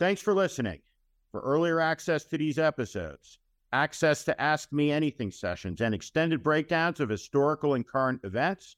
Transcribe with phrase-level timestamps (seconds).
[0.00, 0.80] Thanks for listening.
[1.30, 3.38] For earlier access to these episodes,
[3.74, 8.76] access to Ask Me Anything sessions, and extended breakdowns of historical and current events,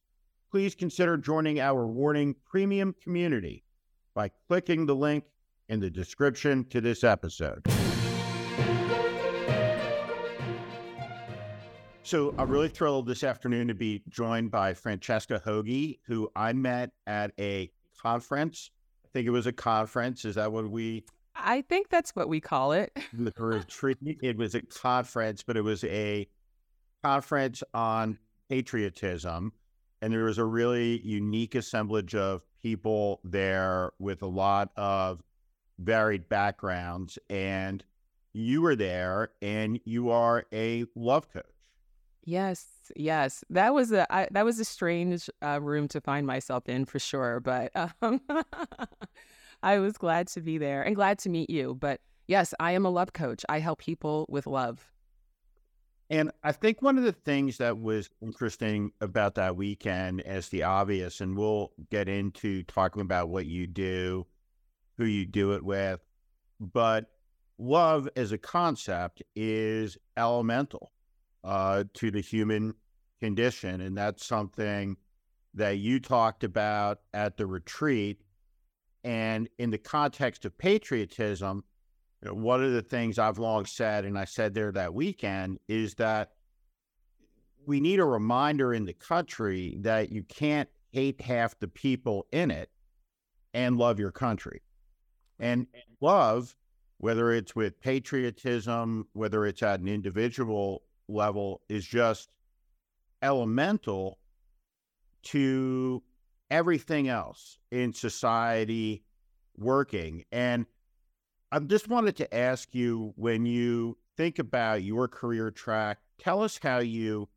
[0.50, 3.62] please consider joining our Warning Premium community
[4.14, 5.22] by clicking the link
[5.69, 7.64] in the description to this episode.
[12.02, 16.91] So I'm really thrilled this afternoon to be joined by Francesca Hogi, who I met
[17.06, 18.73] at a conference.
[19.12, 20.24] I think it was a conference.
[20.24, 21.05] Is that what we?
[21.37, 22.98] I think that's what we call it.
[23.12, 23.98] the retreat.
[24.23, 26.27] It was a conference, but it was a
[27.05, 29.52] conference on patriotism,
[30.00, 35.22] and there was a really unique assemblage of people there with a lot of
[35.78, 37.19] varied backgrounds.
[37.28, 37.84] And
[38.33, 41.44] you were there, and you are a love coach.
[42.24, 46.68] Yes, yes, that was a I, that was a strange uh, room to find myself
[46.68, 47.40] in for sure.
[47.40, 47.72] But
[48.02, 48.20] um,
[49.62, 51.77] I was glad to be there and glad to meet you.
[51.78, 53.44] But yes, I am a love coach.
[53.48, 54.92] I help people with love.
[56.10, 60.62] And I think one of the things that was interesting about that weekend, as the
[60.62, 64.27] obvious, and we'll get into talking about what you do,
[64.98, 66.00] who you do it with,
[66.60, 67.06] but
[67.58, 70.92] love as a concept is elemental
[71.44, 72.74] uh, to the human
[73.20, 73.80] condition.
[73.80, 74.96] And that's something
[75.54, 78.20] that you talked about at the retreat.
[79.04, 81.64] And in the context of patriotism,
[82.22, 85.58] you know, one of the things I've long said, and I said there that weekend,
[85.68, 86.30] is that
[87.66, 92.50] we need a reminder in the country that you can't hate half the people in
[92.50, 92.70] it
[93.54, 94.62] and love your country.
[95.38, 95.66] And
[96.00, 96.54] love,
[96.98, 102.31] whether it's with patriotism, whether it's at an individual level is just
[103.22, 104.19] elemental
[105.22, 106.03] to
[106.50, 109.05] everything else in society
[109.56, 110.25] working.
[110.33, 110.67] And
[111.50, 116.59] I just wanted to ask you when you think about your career track, tell us
[116.62, 117.28] how you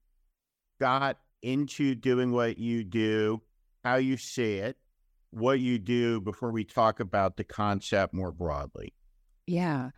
[0.79, 3.41] got into doing what you do,
[3.83, 4.77] how you see it,
[5.31, 8.93] what you do before we talk about the concept more broadly.
[9.47, 9.91] Yeah.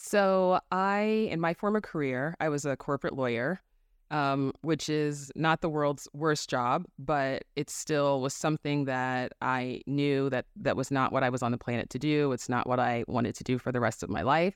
[0.00, 3.60] So, I, in my former career, I was a corporate lawyer,
[4.12, 9.82] um, which is not the world's worst job, but it still was something that I
[9.86, 12.30] knew that that was not what I was on the planet to do.
[12.30, 14.54] It's not what I wanted to do for the rest of my life.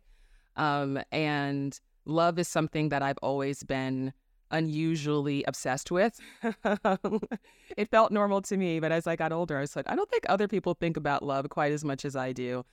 [0.57, 4.13] Um, and love is something that I've always been
[4.53, 6.21] unusually obsessed with.
[7.77, 10.09] it felt normal to me, but as I got older, I was like, I don't
[10.09, 12.65] think other people think about love quite as much as I do.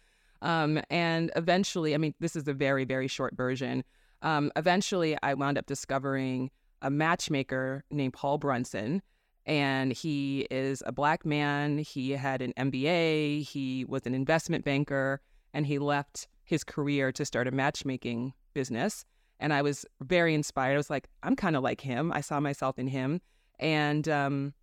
[0.42, 3.84] Um, and eventually, I mean, this is a very, very short version.
[4.22, 6.52] Um, eventually, I wound up discovering
[6.82, 9.02] a matchmaker named Paul Brunson.
[9.46, 11.80] And he is a black man.
[11.80, 13.48] He had an MBA.
[13.48, 15.22] He was an investment banker.
[15.54, 19.06] And he left his career to start a matchmaking business.
[19.40, 20.74] And I was very inspired.
[20.74, 22.12] I was like, I'm kind of like him.
[22.12, 23.22] I saw myself in him.
[23.60, 24.54] And um,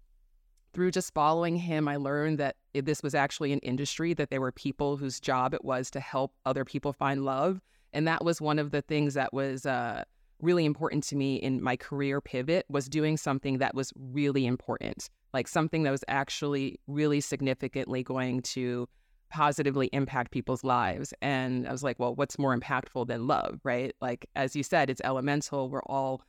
[0.76, 4.52] through just following him, I learned that this was actually an industry, that there were
[4.52, 7.62] people whose job it was to help other people find love.
[7.94, 10.04] And that was one of the things that was uh,
[10.42, 15.08] really important to me in my career pivot was doing something that was really important,
[15.32, 18.86] like something that was actually really significantly going to
[19.30, 21.14] positively impact people's lives.
[21.22, 23.94] And I was like, well, what's more impactful than love, right?
[24.02, 25.70] Like, as you said, it's elemental.
[25.70, 26.20] We're all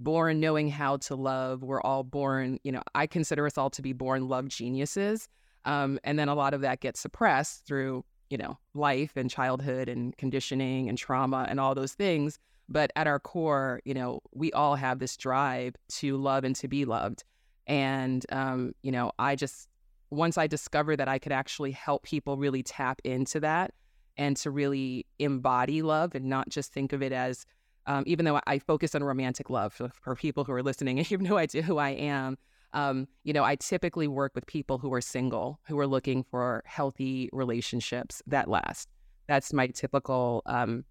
[0.00, 1.62] born knowing how to love.
[1.62, 5.28] We're all born, you know, I consider us all to be born love geniuses.
[5.64, 9.88] Um, and then a lot of that gets suppressed through, you know, life and childhood
[9.88, 12.38] and conditioning and trauma and all those things.
[12.68, 16.68] But at our core, you know, we all have this drive to love and to
[16.68, 17.24] be loved.
[17.66, 19.68] And, um, you know, I just,
[20.10, 23.72] once I discovered that I could actually help people really tap into that
[24.16, 27.44] and to really embody love and not just think of it as,
[27.86, 31.16] um, even though I focus on romantic love for, people who are listening and you
[31.16, 32.36] have no idea who I am,
[32.72, 36.62] um, you know, I typically work with people who are single, who are looking for
[36.66, 38.88] healthy relationships that last.
[39.28, 40.84] That's my typical um,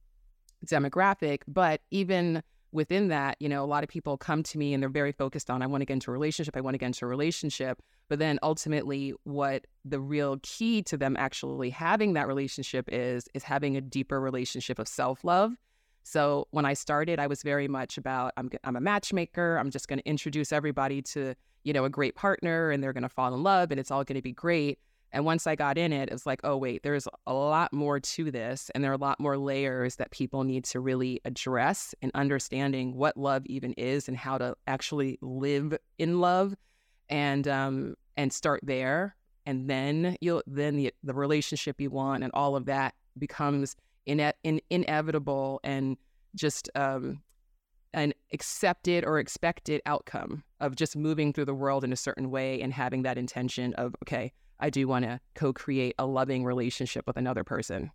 [0.66, 1.42] demographic.
[1.48, 2.42] But even
[2.72, 5.50] within that, you know, a lot of people come to me and they're very focused
[5.50, 7.82] on, I want to get into a relationship, I want to get into a relationship.
[8.10, 13.44] But then ultimately, what the real key to them actually having that relationship is, is
[13.44, 15.54] having a deeper relationship of self love
[16.06, 19.58] so when I started, I was very much about I'm I'm a matchmaker.
[19.58, 23.02] I'm just going to introduce everybody to you know a great partner, and they're going
[23.04, 24.78] to fall in love, and it's all going to be great.
[25.12, 28.00] And once I got in it, it was like, oh wait, there's a lot more
[28.00, 31.96] to this, and there are a lot more layers that people need to really address
[32.04, 36.54] in understanding what love even is and how to actually live in love,
[37.10, 39.16] and um and start there,
[39.48, 43.76] and then you'll then the the relationship you want and all of that becomes
[44.08, 45.98] ine- in, inevitable and
[46.36, 47.22] just um,
[47.94, 52.62] an accepted or expected outcome of just moving through the world in a certain way
[52.62, 57.08] and having that intention of, okay, I do want to co create a loving relationship
[57.08, 57.92] with another person.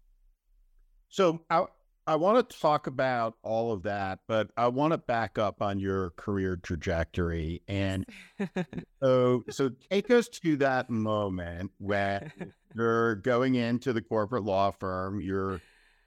[1.08, 1.64] So I,
[2.06, 5.78] I want to talk about all of that, but I want to back up on
[5.78, 7.62] your career trajectory.
[7.68, 8.06] And
[9.02, 12.32] so, so take us to that moment when
[12.74, 15.60] you're going into the corporate law firm, you're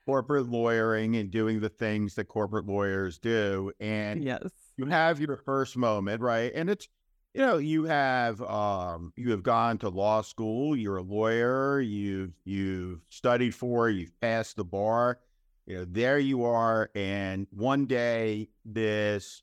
[0.05, 3.71] corporate lawyering and doing the things that corporate lawyers do.
[3.79, 4.43] And yes.
[4.77, 6.51] you have your first moment, right?
[6.53, 6.87] And it's,
[7.33, 12.33] you know, you have um you have gone to law school, you're a lawyer, you've
[12.45, 15.19] you've studied for, you've passed the bar.
[15.65, 19.41] You know, there you are, and one day this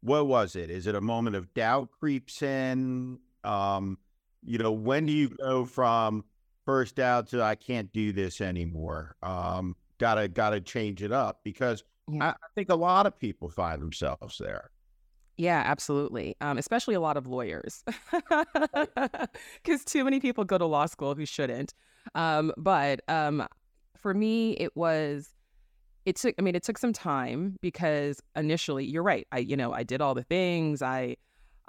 [0.00, 0.70] what was it?
[0.70, 3.18] Is it a moment of doubt creeps in?
[3.42, 3.98] Um,
[4.42, 6.24] you know, when do you go from
[6.64, 9.16] first out to I can't do this anymore?
[9.22, 12.24] Um, gotta gotta change it up because yeah.
[12.24, 14.70] I, I think a lot of people find themselves there.
[15.36, 16.36] Yeah, absolutely.
[16.40, 17.82] Um, especially a lot of lawyers,
[19.62, 21.74] because too many people go to law school who shouldn't.
[22.14, 23.46] Um, but um,
[23.96, 25.30] for me, it was.
[26.04, 26.34] It took.
[26.38, 29.26] I mean, it took some time because initially, you're right.
[29.32, 30.82] I, you know, I did all the things.
[30.82, 31.16] I,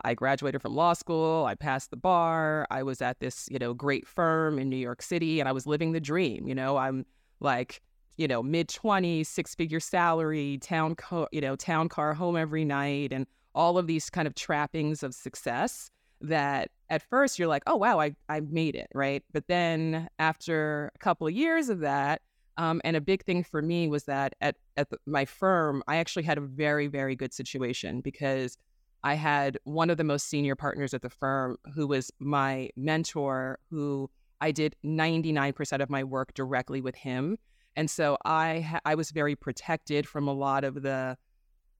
[0.03, 1.45] I graduated from law school.
[1.45, 2.67] I passed the bar.
[2.69, 5.65] I was at this, you know, great firm in New York City, and I was
[5.65, 6.47] living the dream.
[6.47, 7.05] You know, I'm
[7.39, 7.81] like
[8.17, 12.63] you know mid 20s six figure salary town co- you know town car home every
[12.63, 15.89] night and all of these kind of trappings of success
[16.21, 19.23] that at first you're like, oh, wow, I, I made it, right?
[19.33, 22.21] But then after a couple of years of that,
[22.57, 26.23] um, and a big thing for me was that at, at my firm, I actually
[26.23, 28.57] had a very, very good situation because
[29.05, 33.59] I had one of the most senior partners at the firm who was my mentor,
[33.69, 34.09] who
[34.41, 37.37] I did 99% of my work directly with him.
[37.75, 41.17] And so I, I was very protected from a lot of the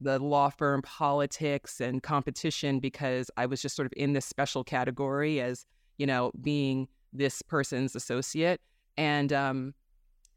[0.01, 4.63] the law firm politics and competition because I was just sort of in this special
[4.63, 5.65] category as,
[5.97, 8.61] you know, being this person's associate.
[8.97, 9.73] And um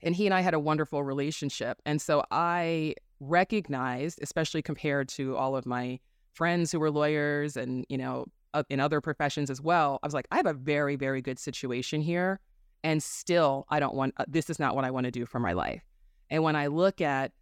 [0.00, 1.82] and he and I had a wonderful relationship.
[1.84, 5.98] And so I recognized, especially compared to all of my
[6.38, 8.24] friends who were lawyers and, you know,
[8.70, 12.00] in other professions as well, I was like, I have a very, very good situation
[12.00, 12.40] here.
[12.84, 15.40] And still, I don't want, uh, this is not what I want to do for
[15.40, 15.82] my life.
[16.30, 17.32] And when I look at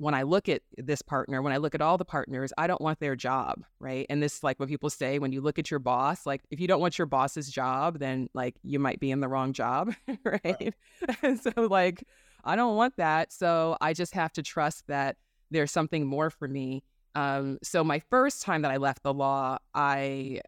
[0.00, 2.80] when I look at this partner, when I look at all the partners, I don't
[2.80, 4.06] want their job, right?
[4.08, 6.68] And this, like what people say, when you look at your boss, like if you
[6.68, 9.92] don't want your boss's job, then like you might be in the wrong job,
[10.24, 10.40] right?
[10.44, 10.74] right.
[11.22, 12.04] and so, like,
[12.44, 13.32] I don't want that.
[13.32, 15.16] So I just have to trust that
[15.50, 16.84] there's something more for me.
[17.18, 20.40] Um, so my first time that I left the law, I,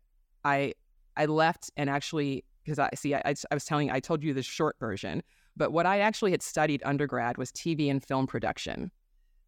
[0.45, 0.75] I,
[1.17, 4.43] I left and actually because I see, I, I was telling, I told you the
[4.43, 5.25] short version,
[5.57, 8.93] but what I actually had studied undergrad was TV and film production.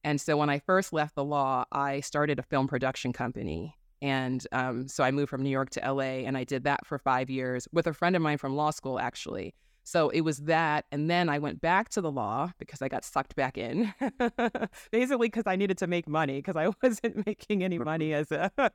[0.02, 3.76] And so when I first left the law, I started a film production company.
[4.00, 6.98] And um, so I moved from New York to LA and I did that for
[6.98, 9.54] five years with a friend of mine from law school, actually.
[9.84, 10.84] So it was that.
[10.92, 13.92] And then I went back to the law because I got sucked back in,
[14.92, 18.50] basically because I needed to make money because I wasn't making any money as a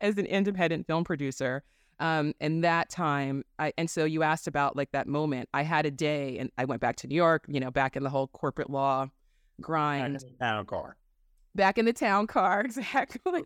[0.00, 1.62] as an independent film producer.
[2.00, 5.50] Um, and that time, I, and so you asked about like that moment.
[5.52, 7.44] I had a day, and I went back to New York.
[7.46, 9.08] You know, back in the whole corporate law
[9.60, 10.14] grind.
[10.14, 10.96] Back in the town car.
[11.54, 13.44] Back in the town car, exactly.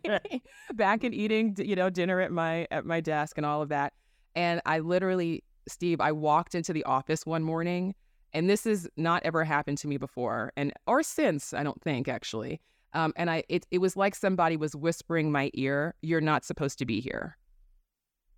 [0.73, 3.93] back in eating, you know, dinner at my at my desk and all of that.
[4.35, 7.95] And I literally, Steve, I walked into the office one morning,
[8.33, 12.07] and this has not ever happened to me before, and or since, I don't think
[12.07, 12.61] actually.
[12.93, 16.79] Um, and I, it, it was like somebody was whispering my ear, "You're not supposed
[16.79, 17.37] to be here."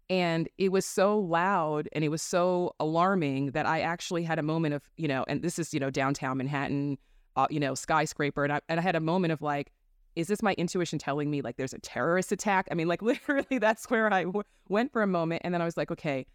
[0.09, 4.43] And it was so loud and it was so alarming that I actually had a
[4.43, 6.97] moment of, you know, and this is, you know, downtown Manhattan,
[7.35, 8.45] uh, you know, skyscraper.
[8.45, 9.73] And I, and I had a moment of like,
[10.15, 12.67] is this my intuition telling me like there's a terrorist attack?
[12.71, 15.41] I mean, like literally, that's where I w- went for a moment.
[15.43, 16.25] And then I was like, okay,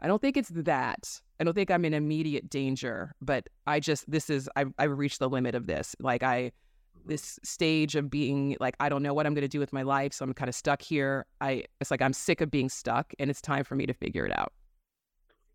[0.00, 1.20] I don't think it's that.
[1.38, 5.18] I don't think I'm in immediate danger, but I just, this is, I've, I've reached
[5.18, 5.94] the limit of this.
[6.00, 6.52] Like, I,
[6.98, 7.08] mm-hmm.
[7.08, 9.82] this stage of being like, I don't know what I'm going to do with my
[9.82, 10.12] life.
[10.12, 11.26] So I'm kind of stuck here.
[11.40, 14.24] I, it's like I'm sick of being stuck and it's time for me to figure
[14.24, 14.52] it out.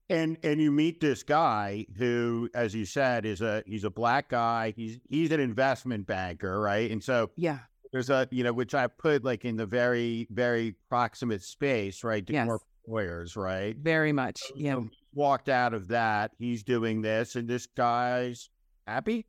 [0.08, 4.30] And and you meet this guy who, as you said, is a he's a black
[4.30, 4.72] guy.
[4.76, 6.92] He's he's an investment banker, right?
[6.92, 7.58] And so yeah,
[7.92, 12.24] there's a you know which I put like in the very very proximate space, right?
[12.28, 12.46] To yes.
[12.46, 13.76] more lawyers, right?
[13.78, 14.40] Very much.
[14.40, 14.80] So, yeah.
[15.14, 16.32] Walked out of that.
[16.38, 18.50] He's doing this, and this guy's
[18.86, 19.26] happy.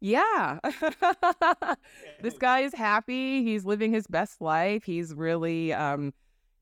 [0.00, 0.58] Yeah.
[2.22, 3.42] this guy is happy.
[3.42, 4.84] He's living his best life.
[4.84, 6.12] He's really um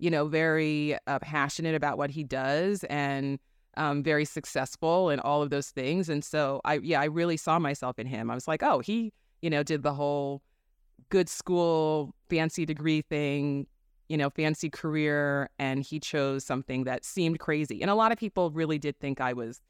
[0.02, 2.82] you know, very uh, passionate about what he does.
[2.90, 3.38] And
[3.76, 6.08] um, very successful and all of those things.
[6.08, 8.28] And so I, yeah, I really saw myself in him.
[8.28, 10.42] I was like, oh, he, you know, did the whole
[11.08, 13.68] good school, fancy degree thing,
[14.12, 17.80] you know, fancy career, and he chose something that seemed crazy.
[17.80, 19.60] And a lot of people really did think I was.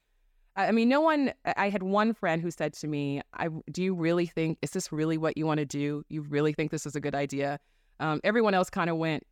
[0.57, 1.33] I mean, no one.
[1.57, 4.93] I had one friend who said to me, "I do you really think is this
[4.93, 6.05] really what you want to do?
[6.09, 7.59] You really think this is a good idea?"
[8.01, 9.25] Um, everyone else kind of went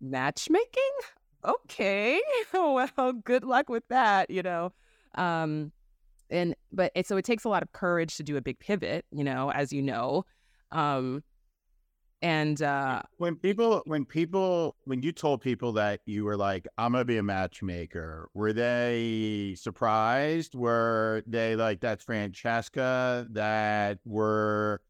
[0.00, 0.92] matchmaking
[1.44, 2.20] okay,
[2.54, 4.72] well, good luck with that, you know.
[5.14, 5.72] Um,
[6.30, 9.04] and but it, so it takes a lot of courage to do a big pivot,
[9.10, 10.24] you know, as you know.
[10.70, 11.22] Um,
[12.22, 16.92] and uh, when people, when people, when you told people that you were like, I'm
[16.92, 20.54] gonna be a matchmaker, were they surprised?
[20.54, 23.26] Were they like, that's Francesca?
[23.30, 24.80] That were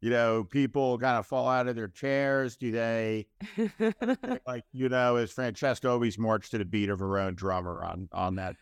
[0.00, 2.56] you know, people kind of fall out of their chairs?
[2.56, 3.28] Do they
[4.46, 8.08] like you know, is Francesca always march to the beat of her own drummer on
[8.12, 8.56] on that?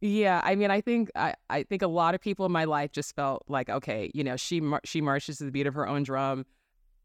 [0.00, 2.90] Yeah, I mean, I think I, I think a lot of people in my life
[2.90, 5.86] just felt like, okay, you know, she mar- she marches to the beat of her
[5.86, 6.44] own drum.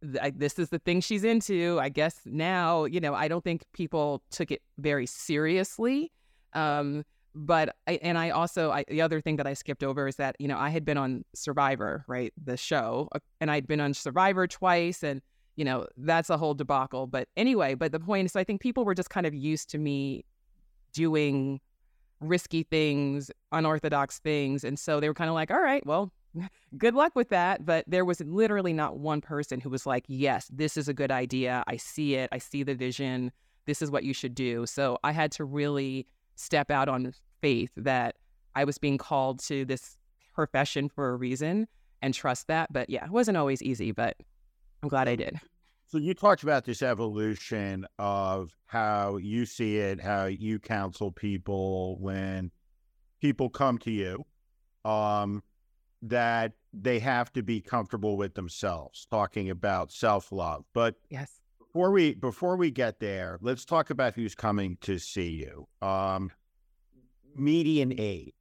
[0.01, 1.79] This is the thing she's into.
[1.81, 6.11] I guess now, you know, I don't think people took it very seriously.
[6.53, 7.03] Um,
[7.37, 10.35] but I, and I also I, the other thing that I skipped over is that
[10.39, 13.93] you know I had been on Survivor, right, the show, uh, and I'd been on
[13.93, 15.21] Survivor twice, and
[15.55, 17.05] you know that's a whole debacle.
[17.05, 19.77] But anyway, but the point is, I think people were just kind of used to
[19.77, 20.25] me
[20.93, 21.59] doing
[22.21, 26.11] risky things, unorthodox things, and so they were kind of like, all right, well,
[26.77, 27.65] good luck with that.
[27.65, 31.11] But there was literally not one person who was like, yes, this is a good
[31.11, 31.63] idea.
[31.67, 32.29] I see it.
[32.31, 33.31] I see the vision.
[33.65, 34.65] This is what you should do.
[34.65, 38.15] So I had to really step out on faith that
[38.55, 39.97] I was being called to this
[40.33, 41.67] profession for a reason
[42.01, 42.71] and trust that.
[42.71, 44.17] But yeah, it wasn't always easy, but
[44.83, 45.39] I'm glad I did.
[45.89, 51.97] So you talked about this evolution of how you see it, how you counsel people
[51.99, 52.51] when
[53.21, 54.25] people come to you,
[54.83, 55.41] um,
[56.01, 60.65] that they have to be comfortable with themselves, talking about self love.
[60.73, 65.29] But yes, before we before we get there, let's talk about who's coming to see
[65.29, 65.67] you.
[65.87, 66.31] Um,
[67.35, 68.33] median age?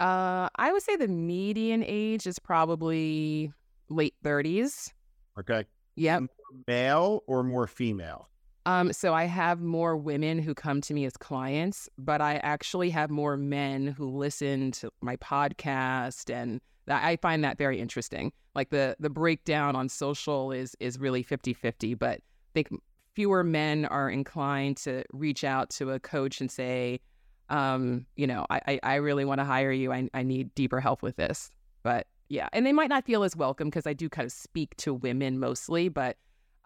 [0.00, 3.52] Uh, I would say the median age is probably
[3.88, 4.92] late 30s.
[5.38, 5.64] Okay.
[5.96, 6.24] Yep.
[6.66, 8.28] Male or more female?
[8.68, 12.90] Um, so I have more women who come to me as clients, but I actually
[12.90, 18.30] have more men who listen to my podcast and I find that very interesting.
[18.54, 22.68] Like the the breakdown on social is is really 50-50, but I think
[23.14, 27.00] fewer men are inclined to reach out to a coach and say,
[27.48, 29.90] um, you know, I, I, really want to hire you.
[29.94, 31.50] I, I need deeper help with this.
[31.82, 34.76] But yeah, and they might not feel as welcome because I do kind of speak
[34.78, 36.18] to women mostly, but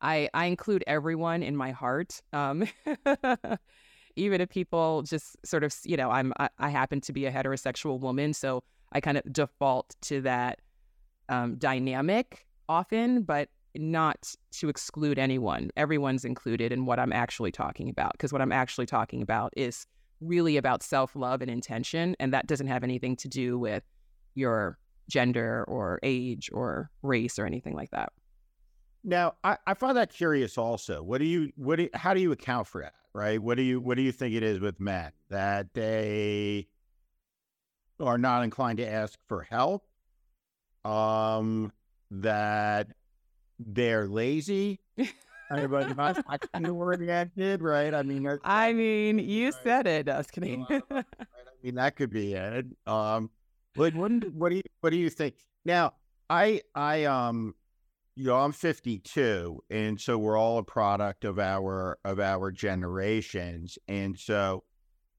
[0.03, 2.21] I, I include everyone in my heart.
[2.33, 2.67] Um,
[4.17, 7.33] even if people just sort of, you know, I'm, I, I, happen to be a
[7.33, 10.61] heterosexual woman, so I kind of default to that
[11.29, 15.71] um, dynamic often, but not to exclude anyone.
[15.77, 19.87] Everyone's included in what I'm actually talking about because what I'm actually talking about is
[20.21, 22.17] really about self love and intention.
[22.21, 23.83] And that doesn't have anything to do with
[24.35, 24.79] your
[25.09, 28.13] gender or age or race or anything like that.
[29.05, 31.03] Now, I, I find that curious also.
[31.03, 32.95] What do you, what do you, how do you account for that?
[33.15, 33.43] Right.
[33.43, 36.69] What do you, what do you think it is with men that they
[38.01, 39.85] are not inclined to ask for help?
[40.85, 41.73] Um,
[42.11, 42.89] that
[43.59, 44.81] they're lazy.
[45.51, 47.07] Everybody might I kind of word
[47.37, 47.93] did, right?
[47.93, 49.55] I mean, I mean, you right.
[49.63, 50.67] said it, Dustin.
[50.71, 51.05] I
[51.63, 52.67] mean, that could be it.
[52.87, 53.31] Um,
[53.75, 55.35] what, what, what do you, what do you think?
[55.65, 55.93] Now,
[56.31, 57.55] I, I, um,
[58.15, 63.79] you know, I'm 52, and so we're all a product of our of our generations,
[63.89, 64.65] and so,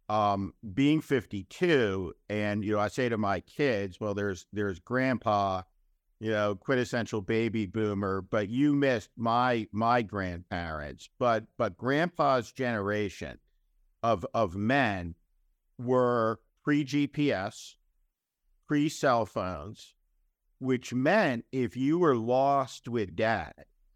[0.09, 5.63] um, being 52, and you know, I say to my kids, well, there's there's Grandpa
[6.23, 11.09] you know, quintessential baby boomer, but you missed my my grandparents.
[11.19, 13.39] But but grandpa's generation
[14.01, 15.15] of of men
[15.77, 17.75] were pre GPS,
[18.69, 19.95] pre cell phones,
[20.63, 23.53] which meant if you were lost with dad,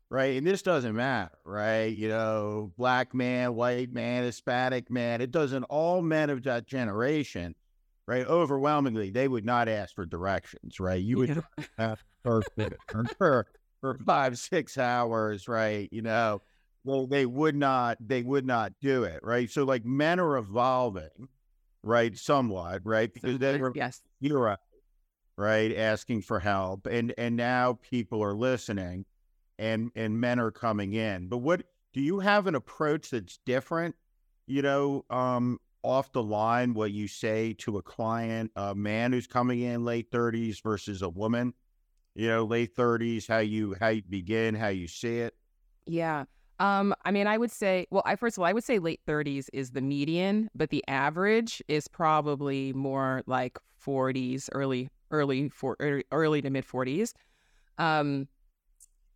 [0.09, 0.37] right?
[0.37, 1.95] And this doesn't matter, right?
[1.95, 7.55] You know, black man, white man, Hispanic man, it doesn't all men of that generation
[8.07, 8.25] right?
[8.25, 11.01] Overwhelmingly, they would not ask for directions, right?
[11.01, 11.65] You would yeah.
[11.77, 12.03] have
[13.17, 13.45] for
[13.81, 15.89] for five, six hours, right?
[15.91, 16.41] You know,
[16.83, 19.49] well, they would not, they would not do it, right?
[19.51, 21.27] So, like, men are evolving,
[21.83, 22.17] right?
[22.17, 23.13] Somewhat, right?
[23.13, 24.57] Because they were yes, you're
[25.37, 29.05] right, asking for help, and and now people are listening,
[29.57, 31.27] and and men are coming in.
[31.27, 31.63] But what
[31.93, 33.95] do you have an approach that's different?
[34.47, 39.27] You know, um, off the line what you say to a client, a man who's
[39.27, 41.53] coming in late 30s versus a woman?
[42.15, 45.35] You know, late 30s, how you how you begin, how you see it.
[45.85, 46.25] Yeah.
[46.59, 49.01] Um, I mean, I would say, well, I first of all, I would say late
[49.07, 55.75] 30s is the median, but the average is probably more like 40s, early, early, for
[55.79, 57.13] early, early to mid 40s.
[57.77, 58.27] Um,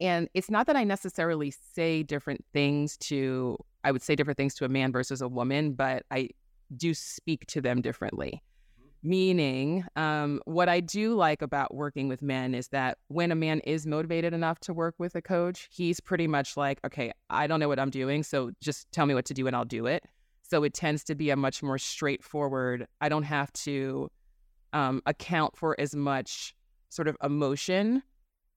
[0.02, 4.56] and it's not that I necessarily say different things to, I would say different things
[4.56, 6.30] to a man versus a woman, but I
[6.76, 8.42] do speak to them differently.
[8.80, 9.10] Mm-hmm.
[9.10, 13.60] Meaning, um, what I do like about working with men is that when a man
[13.60, 17.60] is motivated enough to work with a coach, he's pretty much like, okay, I don't
[17.60, 18.24] know what I'm doing.
[18.24, 20.04] So just tell me what to do and I'll do it.
[20.42, 24.10] So it tends to be a much more straightforward, I don't have to
[24.74, 26.56] um, account for as much
[26.90, 28.04] sort of emotion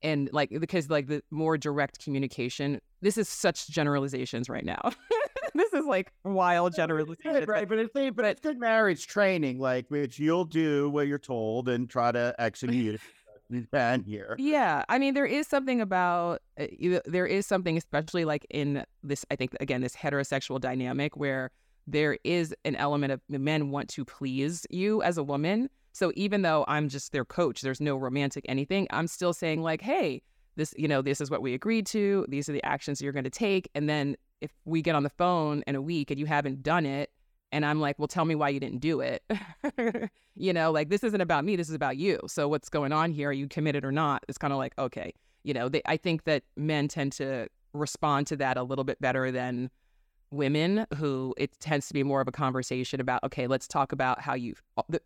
[0.03, 4.81] and like because like the more direct communication this is such generalizations right now.
[5.57, 10.19] This is like wild generalization right but it's but it's good marriage training like which
[10.19, 13.01] you'll do what you're told and try to execute
[13.51, 13.67] you
[14.05, 14.35] here.
[14.37, 16.67] Yeah i mean there is something about uh,
[17.05, 21.53] there is something especially like in this i think again this heterosexual dynamic where
[21.87, 26.43] there is an element of men want to please you as a woman so even
[26.43, 30.23] though I'm just their coach, there's no romantic anything, I'm still saying, like, hey,
[30.57, 32.27] this, you know, this is what we agreed to.
[32.29, 33.71] These are the actions you're going to take.
[33.77, 36.85] And then if we get on the phone in a week and you haven't done
[36.85, 37.11] it,
[37.53, 39.23] and I'm like, well, tell me why you didn't do it.
[40.35, 41.55] you know, like this isn't about me.
[41.55, 42.19] This is about you.
[42.27, 43.29] So what's going on here?
[43.29, 44.25] Are you committed or not?
[44.29, 45.13] It's kind of like, okay,
[45.45, 49.01] you know, they, I think that men tend to respond to that a little bit
[49.01, 49.71] better than
[50.35, 54.21] women who it tends to be more of a conversation about okay let's talk about
[54.21, 54.55] how you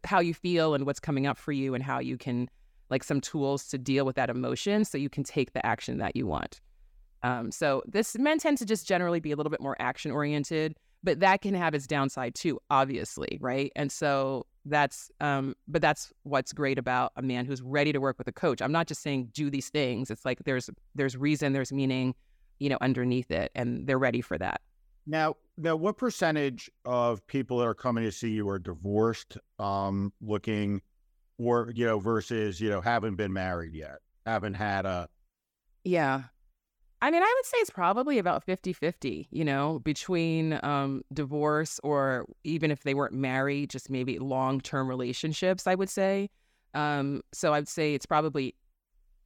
[0.04, 2.48] how you feel and what's coming up for you and how you can
[2.90, 6.16] like some tools to deal with that emotion so you can take the action that
[6.16, 6.60] you want.
[7.22, 10.76] Um, so this men tend to just generally be a little bit more action oriented
[11.02, 13.70] but that can have its downside too obviously right?
[13.76, 18.18] And so that's um, but that's what's great about a man who's ready to work
[18.18, 18.60] with a coach.
[18.60, 20.10] I'm not just saying do these things.
[20.10, 22.14] It's like there's there's reason there's meaning
[22.58, 24.60] you know underneath it and they're ready for that
[25.08, 30.12] now, now, what percentage of people that are coming to see you are divorced, um,
[30.20, 30.80] looking,
[31.38, 35.08] or you know, versus you know, haven't been married yet, haven't had a.
[35.82, 36.24] Yeah,
[37.00, 41.78] I mean, I would say it's probably about 50 50, you know, between um, divorce
[41.84, 46.28] or even if they weren't married, just maybe long term relationships, I would say.
[46.74, 48.54] Um, so I'd say it's probably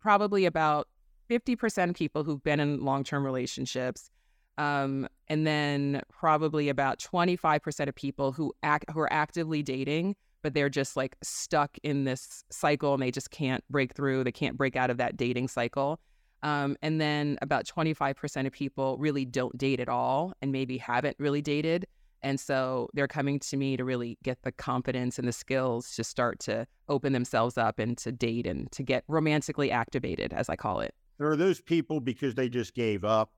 [0.01, 0.89] probably about
[1.31, 4.11] 50% people who've been in long term relationships
[4.59, 10.55] um, and then probably about 25% of people who act who are actively dating, but
[10.55, 14.25] they're just like stuck in this cycle and they just can't break through.
[14.25, 16.01] They can't break out of that dating cycle.
[16.43, 21.17] Um, and then about 25% of people really don't date at all and maybe haven't
[21.21, 21.87] really dated.
[22.21, 26.05] And so they're coming to me to really get the confidence and the skills to
[26.05, 30.57] start to open themselves up and to date and to get romantically activated, as I
[30.57, 30.95] call it.
[31.19, 33.31] There are those people because they just gave up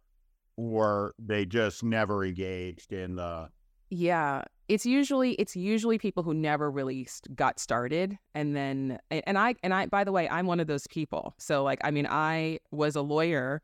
[0.56, 3.48] or they just never engaged in the
[3.90, 9.54] yeah it's usually it's usually people who never really got started and then and i
[9.62, 11.34] and i by the way i'm one of those people.
[11.38, 13.62] So like i mean i was a lawyer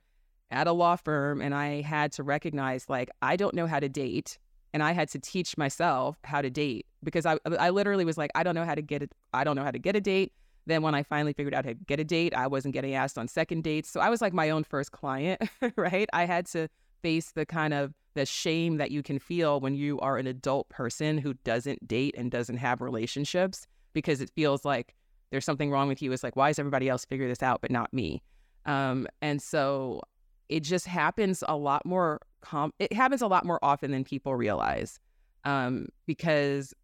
[0.50, 3.88] at a law firm and i had to recognize like i don't know how to
[3.88, 4.38] date
[4.74, 8.30] and i had to teach myself how to date because i i literally was like
[8.34, 10.32] i don't know how to get it i don't know how to get a date
[10.66, 13.18] then when i finally figured out how to get a date i wasn't getting asked
[13.18, 15.40] on second dates so i was like my own first client
[15.76, 16.68] right i had to
[17.02, 20.68] face the kind of the shame that you can feel when you are an adult
[20.68, 24.94] person who doesn't date and doesn't have relationships because it feels like
[25.30, 26.12] there's something wrong with you.
[26.12, 28.22] It's like, why is everybody else figure this out but not me?
[28.66, 30.02] Um, and so
[30.48, 32.20] it just happens a lot more.
[32.42, 34.98] Com- it happens a lot more often than people realize,
[35.44, 36.74] um, because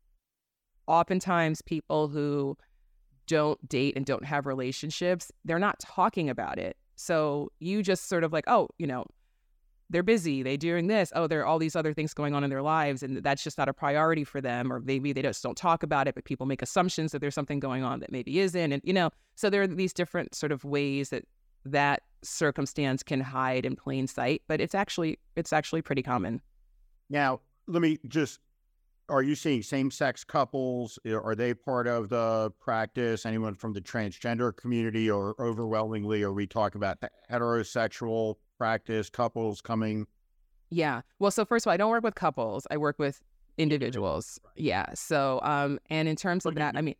[0.87, 2.57] oftentimes people who
[3.27, 6.77] don't date and don't have relationships, they're not talking about it.
[6.97, 9.05] So you just sort of like, oh, you know,
[9.91, 12.51] they're busy, they're doing this, oh, there are all these other things going on in
[12.51, 15.57] their lives, and that's just not a priority for them, or maybe they just don't
[15.57, 18.73] talk about it, but people make assumptions that there's something going on that maybe isn't,
[18.73, 21.25] and you know, so there are these different sort of ways that
[21.65, 26.41] that circumstance can hide in plain sight, but it's actually it's actually pretty common.
[27.09, 28.41] Now, let me just
[29.09, 34.55] are you seeing same-sex couples are they part of the practice anyone from the transgender
[34.57, 36.99] community or overwhelmingly are we talking about
[37.31, 40.07] heterosexual practice, couples coming?
[40.71, 41.03] Yeah.
[41.19, 42.67] Well, so first of all, I don't work with couples.
[42.71, 43.23] I work with
[43.59, 44.41] individuals.
[44.57, 44.87] Yeah.
[44.95, 46.97] So, um, and in terms of that, I mean,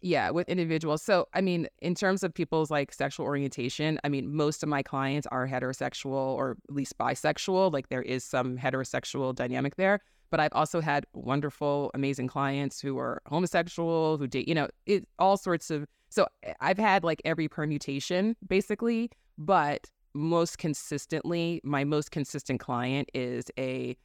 [0.00, 1.02] yeah, with individuals.
[1.02, 4.82] So, I mean, in terms of people's like sexual orientation, I mean, most of my
[4.82, 7.72] clients are heterosexual or at least bisexual.
[7.72, 12.98] Like there is some heterosexual dynamic there, but I've also had wonderful, amazing clients who
[12.98, 15.86] are homosexual, who date, you know, it all sorts of.
[16.10, 23.10] So eh, I've had like every permutation basically, but most consistently, my most consistent client
[23.14, 23.96] is a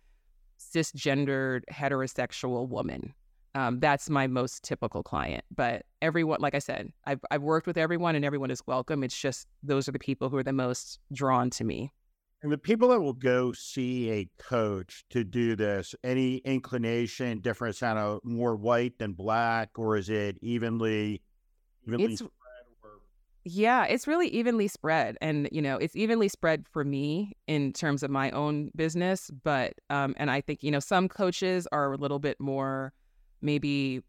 [0.59, 3.13] cisgendered heterosexual woman.
[3.55, 5.43] Um, that's my most typical client.
[5.55, 9.03] But everyone, like I said, I've, I've worked with everyone and everyone is welcome.
[9.03, 11.91] It's just those are the people who are the most drawn to me.
[12.43, 17.79] And the people that will go see a coach to do this, any inclination, difference,
[17.79, 21.21] kind of more white than black, or is it evenly,
[21.87, 22.21] evenly it's,
[23.45, 25.17] yeah, it's really evenly spread.
[25.21, 29.31] And, you know, it's evenly spread for me in terms of my own business.
[29.43, 32.91] But, um, and I think, you know, some coaches are a little bit more
[33.41, 34.01] maybe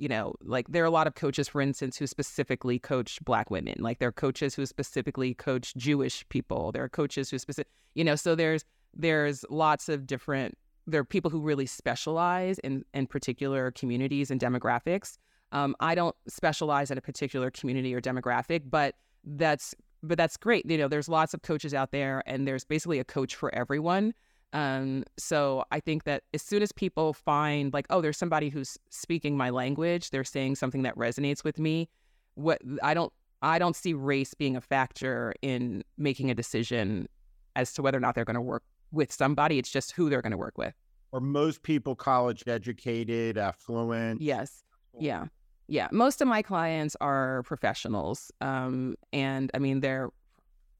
[0.00, 3.50] you know, like there are a lot of coaches, for instance, who specifically coach black
[3.50, 3.76] women.
[3.78, 6.72] Like there are coaches who specifically coach Jewish people.
[6.72, 10.56] There are coaches who specific, you know, so there's there's lots of different.
[10.86, 15.18] There are people who really specialize in in particular communities and demographics.
[15.52, 20.64] Um, I don't specialize in a particular community or demographic, but that's but that's great.
[20.68, 24.14] You know, there's lots of coaches out there, and there's basically a coach for everyone.
[24.52, 28.76] Um, so I think that as soon as people find like, oh, there's somebody who's
[28.88, 31.88] speaking my language, they're saying something that resonates with me.
[32.34, 37.08] What I don't I don't see race being a factor in making a decision
[37.56, 39.58] as to whether or not they're going to work with somebody.
[39.58, 40.74] It's just who they're going to work with.
[41.12, 44.20] Are most people college educated, affluent?
[44.20, 44.62] Yes.
[44.98, 45.26] Yeah.
[45.68, 45.88] Yeah.
[45.90, 48.30] Most of my clients are professionals.
[48.40, 50.10] Um, and I mean, they're,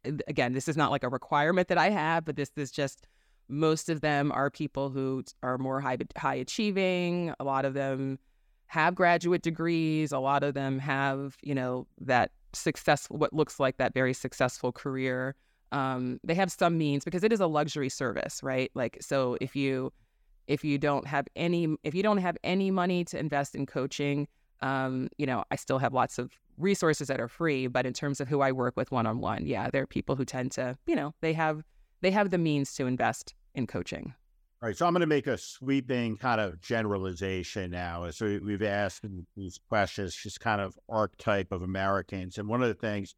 [0.04, 3.06] again, this is not like a requirement that I have, but this is just
[3.50, 7.34] most of them are people who are more high, high achieving.
[7.40, 8.18] A lot of them
[8.66, 10.12] have graduate degrees.
[10.12, 14.70] A lot of them have, you know, that successful, what looks like that very successful
[14.72, 15.34] career.
[15.72, 18.70] Um, they have some means because it is a luxury service, right?
[18.74, 19.92] Like, so if you,
[20.46, 24.28] if you don't have any, if you don't have any money to invest in coaching,
[24.62, 27.66] um, you know, I still have lots of resources that are free.
[27.66, 30.16] But in terms of who I work with one on one, yeah, there are people
[30.16, 31.64] who tend to, you know, they have,
[32.02, 34.14] they have the means to invest in coaching.
[34.62, 34.76] All right.
[34.76, 38.10] So I'm going to make a sweeping kind of generalization now.
[38.10, 42.36] So we've asked these questions, just kind of archetype of Americans.
[42.36, 43.14] And one of the things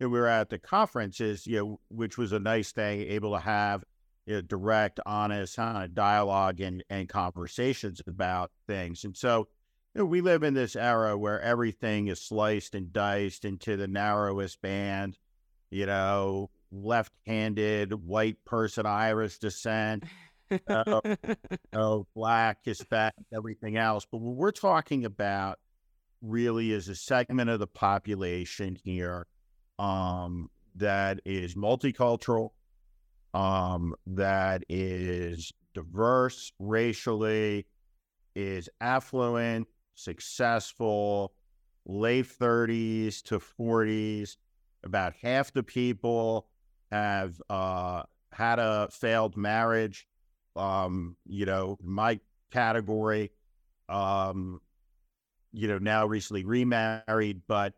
[0.00, 3.32] that we were at the conference is, you know, which was a nice thing, able
[3.32, 3.84] to have
[4.26, 9.04] you know, direct, honest uh, dialogue and, and conversations about things.
[9.04, 9.48] And so
[9.94, 13.88] you know, we live in this era where everything is sliced and diced into the
[13.88, 15.16] narrowest band,
[15.70, 16.50] you know,
[16.82, 20.04] left-handed white person, Irish descent,
[20.68, 21.00] uh,
[22.14, 24.06] black, Hispanic, everything else.
[24.10, 25.58] But what we're talking about
[26.22, 29.26] really is a segment of the population here
[29.78, 32.50] um, that is multicultural,
[33.34, 37.66] um, that is diverse racially,
[38.34, 41.32] is affluent, successful,
[41.86, 44.36] late 30s to 40s.
[44.84, 46.46] About half the people
[46.90, 50.06] have uh, had a failed marriage.
[50.54, 52.18] Um, you know, my
[52.50, 53.30] category,
[53.88, 54.60] um,
[55.52, 57.74] you know, now recently remarried, but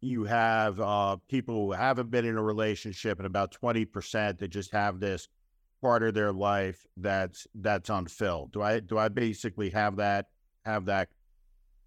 [0.00, 4.48] you have uh, people who haven't been in a relationship, and about twenty percent that
[4.48, 5.28] just have this
[5.82, 8.52] part of their life that's that's unfilled.
[8.52, 10.26] Do I do I basically have that
[10.64, 11.08] have that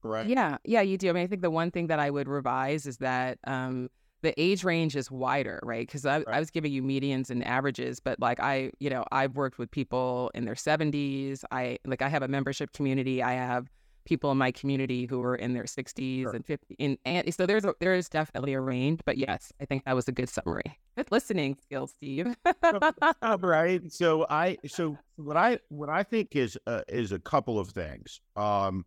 [0.02, 0.30] correct?
[0.30, 1.10] Yeah, yeah, you do.
[1.10, 3.90] I mean, I think the one thing that I would revise is that um,
[4.24, 5.86] the age range is wider, right?
[5.86, 6.28] Because I, right.
[6.30, 9.70] I was giving you medians and averages, but like I, you know, I've worked with
[9.70, 11.44] people in their 70s.
[11.52, 13.22] I like I have a membership community.
[13.22, 13.70] I have
[14.06, 16.32] people in my community who are in their 60s sure.
[16.32, 19.66] and 50 in, and so there's a, there is definitely a range but yes i
[19.66, 22.36] think that was a good summary good listening skills steve
[23.40, 27.70] right so i so what i what i think is uh, is a couple of
[27.70, 28.84] things um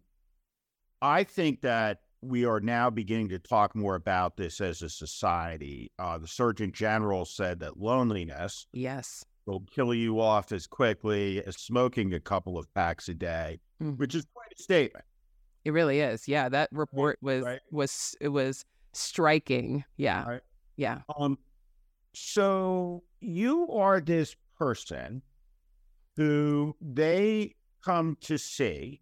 [1.00, 5.90] i think that we are now beginning to talk more about this as a society.
[5.98, 11.56] Uh, the Surgeon General said that loneliness, yes, will kill you off as quickly as
[11.56, 13.96] smoking a couple of packs a day, mm-hmm.
[13.96, 15.04] which is quite a statement.
[15.64, 16.28] It really is.
[16.28, 17.60] Yeah, that report was right.
[17.70, 19.84] was it was striking.
[19.96, 20.40] Yeah, right.
[20.76, 21.00] yeah.
[21.18, 21.38] Um,
[22.14, 25.22] so you are this person
[26.16, 29.00] who they come to see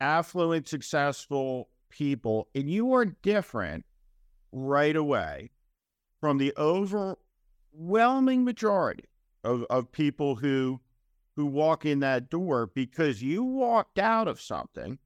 [0.00, 3.84] affluent, successful people, and you are different
[4.52, 5.50] right away
[6.20, 9.04] from the overwhelming majority
[9.44, 10.80] of, of people who
[11.36, 14.98] who walk in that door because you walked out of something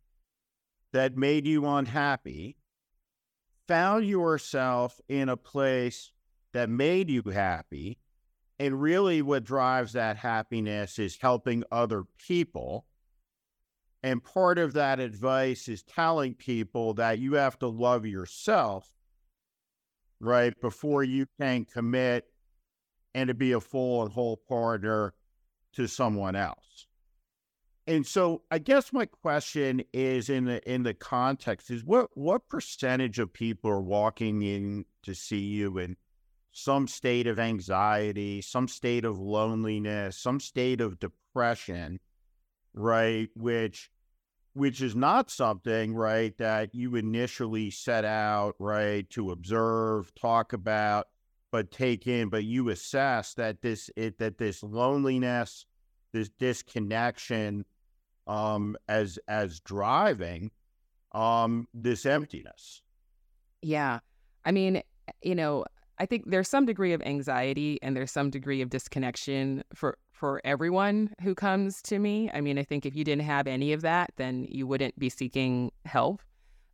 [0.92, 2.56] that made you unhappy,
[3.68, 6.12] found yourself in a place
[6.52, 7.98] that made you happy,
[8.60, 12.84] And really, what drives that happiness is helping other people.
[14.02, 18.90] And part of that advice is telling people that you have to love yourself,
[20.20, 22.24] right, before you can commit
[23.14, 25.12] and to be a full and whole partner
[25.74, 26.86] to someone else.
[27.86, 32.48] And so I guess my question is in the in the context is what what
[32.48, 35.96] percentage of people are walking in to see you in
[36.52, 41.98] some state of anxiety, some state of loneliness, some state of depression,
[42.74, 43.28] right?
[43.34, 43.90] Which
[44.54, 51.06] which is not something, right, that you initially set out, right, to observe, talk about,
[51.52, 55.66] but take in, but you assess that this it that this loneliness,
[56.12, 57.64] this disconnection,
[58.26, 60.50] um, as as driving,
[61.12, 62.82] um, this emptiness.
[63.62, 64.00] Yeah,
[64.44, 64.82] I mean,
[65.22, 65.64] you know,
[65.98, 70.42] I think there's some degree of anxiety and there's some degree of disconnection for for
[70.44, 72.30] everyone who comes to me.
[72.34, 75.08] I mean, I think if you didn't have any of that, then you wouldn't be
[75.08, 76.20] seeking help.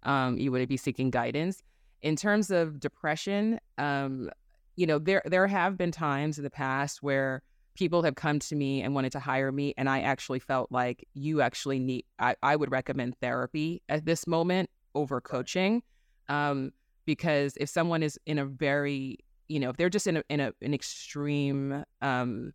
[0.02, 1.62] Um, you wouldn't be seeking guidance.
[2.02, 4.30] In terms of depression, um,
[4.74, 7.40] you know, there there have been times in the past where
[7.76, 11.06] people have come to me and wanted to hire me, and I actually felt like
[11.14, 12.04] you actually need.
[12.18, 15.84] I, I would recommend therapy at this moment over coaching,
[16.28, 16.72] um,
[17.04, 20.40] because if someone is in a very, you know, if they're just in a in
[20.40, 22.52] a, an extreme, um,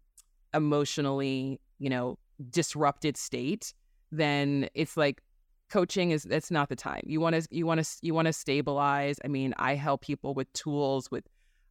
[0.53, 2.17] emotionally, you know,
[2.49, 3.73] disrupted state,
[4.11, 5.21] then it's like
[5.69, 7.01] coaching is that's not the time.
[7.05, 9.17] You want to you want to you want to stabilize.
[9.23, 11.25] I mean, I help people with tools with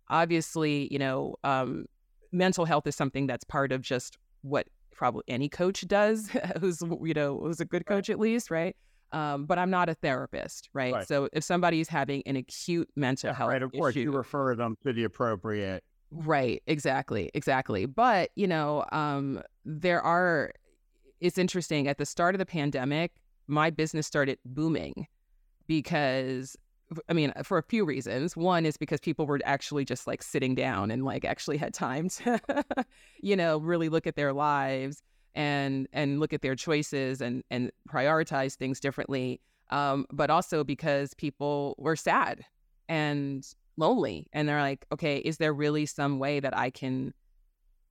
[0.08, 1.86] obviously, you know, um,
[2.32, 7.14] mental health is something that's part of just what probably any coach does who's, you
[7.14, 8.14] know, who's a good coach right.
[8.14, 8.76] at least, right?
[9.12, 10.92] Um, but I'm not a therapist, right?
[10.92, 11.08] right?
[11.08, 14.54] So if somebody's having an acute mental yeah, health right, of course, issue, you refer
[14.54, 15.82] them to the appropriate.
[16.10, 17.86] Right, exactly, exactly.
[17.86, 20.52] But you know, um, there are.
[21.20, 21.86] It's interesting.
[21.86, 23.12] At the start of the pandemic,
[23.46, 25.06] my business started booming
[25.66, 26.56] because
[27.08, 28.36] I mean, for a few reasons.
[28.36, 32.08] One is because people were actually just like sitting down and like actually had time
[32.10, 32.40] to,
[33.22, 35.02] you know, really look at their lives
[35.34, 39.40] and and look at their choices and and prioritize things differently.
[39.70, 42.44] Um, but also because people were sad
[42.88, 43.46] and
[43.80, 47.12] lonely, and they're like, okay, is there really some way that I can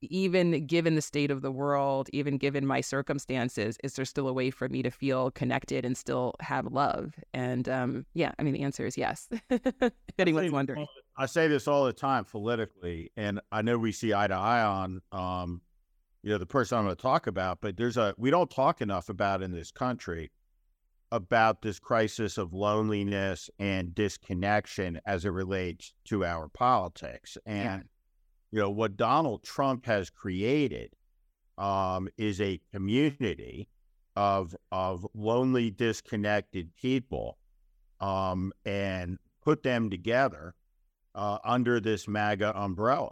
[0.02, 4.34] even given the state of the world, even given my circumstances, is there still a
[4.34, 7.16] way for me to feel connected and still have love?
[7.34, 9.28] And um, yeah, I mean, the answer is yes.
[9.50, 10.86] if anyone's wondering,
[11.18, 14.64] I say this all the time politically, and I know we see eye to eye
[14.64, 15.62] on, um,
[16.24, 18.82] you know, the person I'm going to talk about, but there's a we don't talk
[18.82, 20.32] enough about in this country
[21.12, 27.64] about this crisis of loneliness and disconnection as it relates to our politics and.
[27.64, 27.80] Yeah
[28.52, 30.96] you know what Donald Trump has created
[31.58, 33.70] um, is a community
[34.16, 37.38] of of lonely, disconnected people,
[38.00, 40.56] um, and put them together
[41.16, 43.12] uh, under this MAGA umbrella.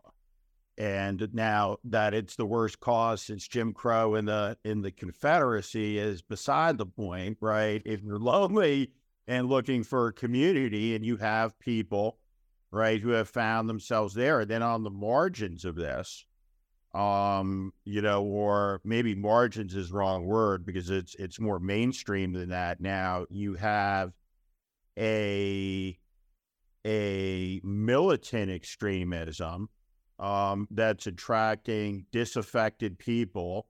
[0.78, 5.98] And now that it's the worst cause since Jim Crow in the in the Confederacy
[5.98, 7.82] is beside the point, right?
[7.84, 8.92] If you're lonely
[9.28, 12.20] and looking for a community, and you have people
[12.72, 14.42] right, who have found themselves there.
[14.42, 16.26] And then on the margins of this,
[16.94, 22.50] um, you know, or maybe margins is wrong word because it's it's more mainstream than
[22.50, 22.82] that.
[22.82, 24.14] Now you have
[24.98, 25.98] a
[26.86, 29.70] a militant extremism
[30.20, 33.68] um, that's attracting disaffected people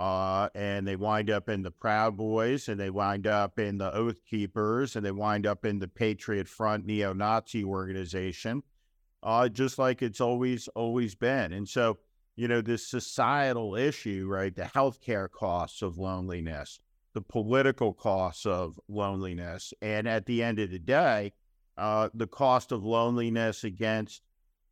[0.00, 3.94] uh, and they wind up in the Proud Boys, and they wind up in the
[3.94, 8.62] Oath Keepers, and they wind up in the Patriot Front neo-Nazi organization,
[9.22, 11.52] uh, just like it's always always been.
[11.52, 11.98] And so,
[12.34, 14.56] you know, this societal issue, right?
[14.56, 16.80] The healthcare costs of loneliness,
[17.12, 21.34] the political costs of loneliness, and at the end of the day,
[21.76, 24.22] uh, the cost of loneliness against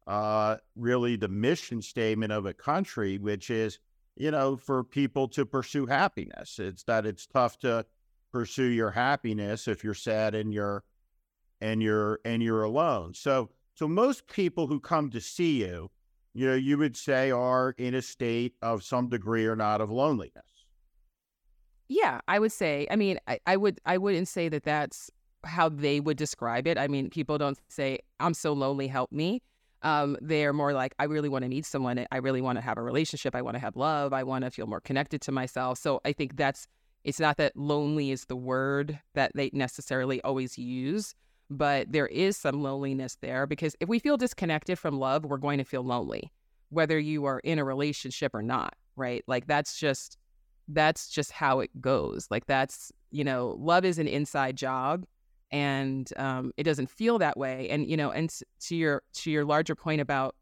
[0.08, 3.78] uh, really the mission statement of a country, which is
[4.18, 6.58] you know, for people to pursue happiness.
[6.58, 7.86] It's that it's tough to
[8.32, 10.82] pursue your happiness if you're sad and you're
[11.60, 13.14] and you're and you're alone.
[13.14, 15.90] So so most people who come to see you,
[16.34, 19.90] you know, you would say are in a state of some degree or not of
[19.90, 20.42] loneliness.
[21.88, 22.86] Yeah, I would say.
[22.90, 25.12] I mean, I, I would I wouldn't say that that's
[25.44, 26.76] how they would describe it.
[26.76, 29.42] I mean, people don't say, I'm so lonely, help me
[29.82, 32.06] um, they're more like, I really want to meet someone.
[32.10, 33.34] I really want to have a relationship.
[33.34, 34.12] I want to have love.
[34.12, 35.78] I want to feel more connected to myself.
[35.78, 36.66] So I think that's,
[37.04, 41.14] it's not that lonely is the word that they necessarily always use,
[41.48, 45.58] but there is some loneliness there because if we feel disconnected from love, we're going
[45.58, 46.30] to feel lonely.
[46.70, 49.24] whether you are in a relationship or not, right?
[49.26, 50.18] Like that's just
[50.68, 52.28] that's just how it goes.
[52.30, 55.06] Like that's, you know, love is an inside job
[55.50, 57.68] and um, it doesn't feel that way.
[57.70, 60.34] And, you know, and to your to your larger point about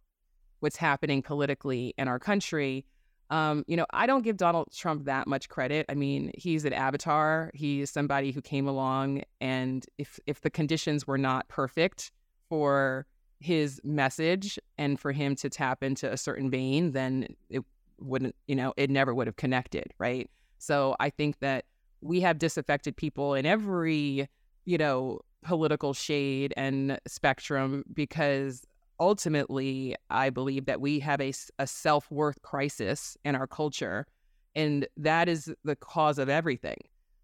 [0.61, 2.85] what's happening politically in our country,
[3.31, 5.87] um, you know, I don't give Donald Trump that much credit.
[5.88, 7.51] I mean, he's an avatar.
[7.55, 12.12] He's somebody who came along, and if if the conditions were not perfect
[12.49, 13.07] for
[13.40, 17.62] his message and for him to tap into a certain vein, then it
[18.01, 20.31] wouldn't, you know, it never would have connected, right?
[20.59, 21.64] So I think that
[22.01, 24.29] we have disaffected people in every,
[24.66, 28.66] you know, political shade and spectrum because
[28.98, 34.07] ultimately I believe that we have a, a self worth crisis in our culture.
[34.55, 36.79] And that is the cause of everything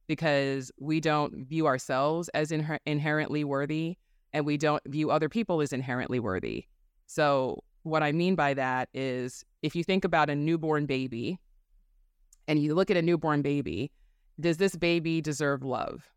[0.06, 3.96] because we don't view ourselves as inher- inherently worthy
[4.32, 6.66] and we don't view other people as inherently worthy.
[7.06, 11.40] So, what I mean by that is if you think about a newborn baby
[12.46, 13.90] and you look at a newborn baby,
[14.38, 16.11] does this baby deserve love?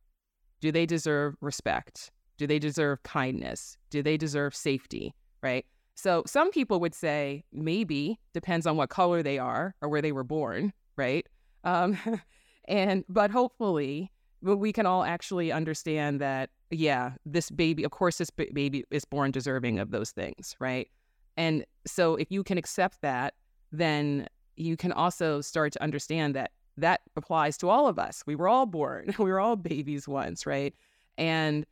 [0.66, 2.12] Do they deserve respect?
[2.38, 3.78] Do they deserve kindness?
[3.92, 5.14] Do they deserve safety?
[5.44, 5.66] Right.
[5.94, 10.12] So some people would say maybe depends on what color they are or where they
[10.12, 10.74] were born.
[10.98, 11.28] Right.
[11.64, 11.98] Um,
[12.68, 18.32] and but hopefully we can all actually understand that yeah this baby of course this
[18.32, 20.90] baby is born deserving of those things right
[21.38, 23.34] and so if you can accept that,
[23.72, 28.24] then you can also start to understand that that applies to all of us.
[28.26, 30.74] We were all born, we were all babies once, right?
[31.18, 31.66] And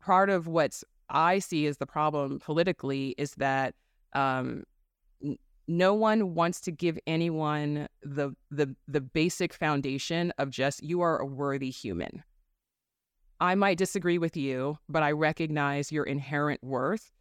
[0.00, 3.74] part of what I see as the problem politically is that
[4.14, 4.64] um,
[5.68, 11.18] no one wants to give anyone the the the basic foundation of just you are
[11.18, 12.22] a worthy human.
[13.40, 17.12] I might disagree with you, but I recognize your inherent worth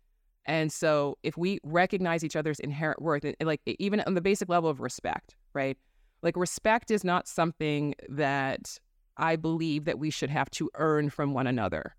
[0.45, 4.69] and so if we recognize each other's inherent worth, like even on the basic level
[4.69, 5.77] of respect, right?
[6.23, 8.77] Like respect is not something that
[9.17, 11.95] I believe that we should have to earn from one another.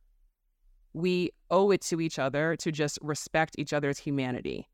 [0.93, 4.69] We owe it to each other to just respect each other's humanity.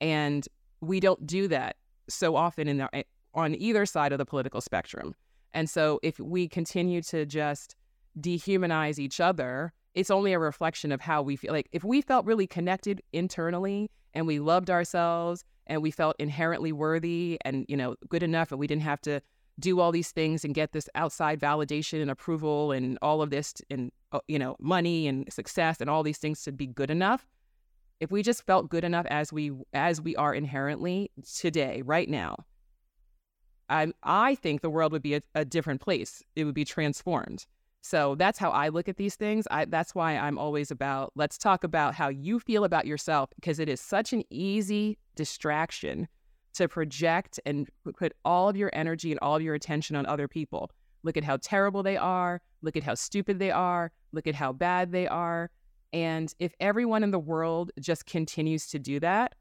[0.00, 0.46] And
[0.80, 1.76] we don't do that
[2.08, 3.02] so often in the, eh,
[3.32, 5.14] on either side of the political spectrum.
[5.54, 7.76] And so if we continue to just
[8.20, 11.52] dehumanize each other it's only a reflection of how we feel.
[11.52, 16.72] Like if we felt really connected internally and we loved ourselves and we felt inherently
[16.72, 19.20] worthy and you know good enough and we didn't have to
[19.58, 23.54] do all these things and get this outside validation and approval and all of this
[23.70, 27.26] and uh, you know money and success and all these things to be good enough.
[28.00, 32.36] If we just felt good enough as we as we are inherently today right now
[33.70, 36.22] i i think the world would be a, a different place.
[36.36, 37.46] It would be transformed
[37.84, 39.46] so that's how I look at these things.
[39.50, 43.58] I, that's why I'm always about let's talk about how you feel about yourself because
[43.58, 46.08] it is such an easy distraction
[46.54, 47.68] to project and
[47.98, 50.70] put all of your energy and all of your attention on other people.
[51.02, 52.40] Look at how terrible they are.
[52.62, 53.92] Look at how stupid they are.
[54.12, 55.50] Look at how bad they are.
[55.92, 59.34] And if everyone in the world just continues to do that,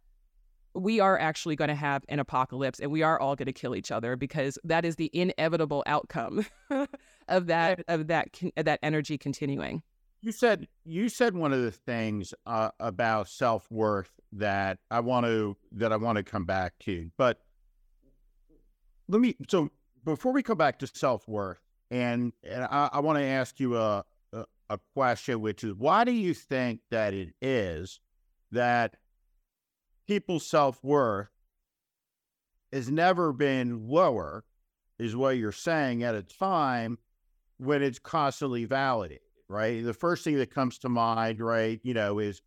[0.76, 3.76] we are actually going to have an apocalypse and we are all going to kill
[3.76, 6.46] each other because that is the inevitable outcome
[7.28, 9.84] of that of that that energy continuing.
[10.22, 15.26] You said you said one of the things uh, about self worth that I want
[15.26, 17.40] to that I want to come back to, but
[19.08, 19.36] let me.
[19.50, 19.70] So
[20.06, 21.60] before we come back to self worth,
[21.92, 26.04] and and I, I want to ask you a, a a question, which is why
[26.04, 28.00] do you think that it is
[28.52, 28.96] that
[30.08, 31.30] people's self worth
[32.72, 34.44] has never been lower,
[35.00, 36.98] is what you're saying at a time
[37.58, 39.84] when it's constantly validated, right?
[39.84, 42.42] The first thing that comes to mind, right, you know, is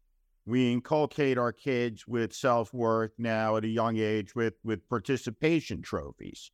[0.47, 5.83] we inculcate our kids with self worth now at a young age with with participation
[5.83, 6.51] trophies,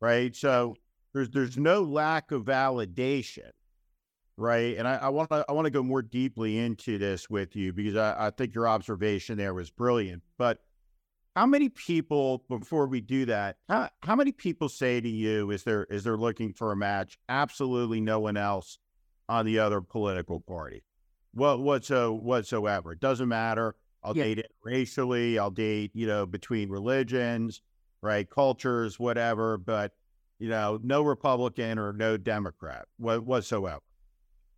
[0.00, 0.34] right?
[0.36, 0.76] So
[1.14, 3.50] there's there's no lack of validation,
[4.42, 4.76] right?
[4.76, 7.96] And I want to I want to go more deeply into this with you because
[7.96, 10.22] I, I think your observation there was brilliant.
[10.36, 10.58] But
[11.36, 15.62] how many people before we do that how, how many people say to you is
[15.62, 18.78] there is they're looking for a match absolutely no one else
[19.28, 20.82] on the other political party
[21.32, 24.24] what what so whatsoever it doesn't matter i'll yeah.
[24.24, 27.62] date it racially i'll date you know between religions
[28.02, 29.92] right cultures whatever but
[30.38, 33.80] you know no republican or no democrat whatsoever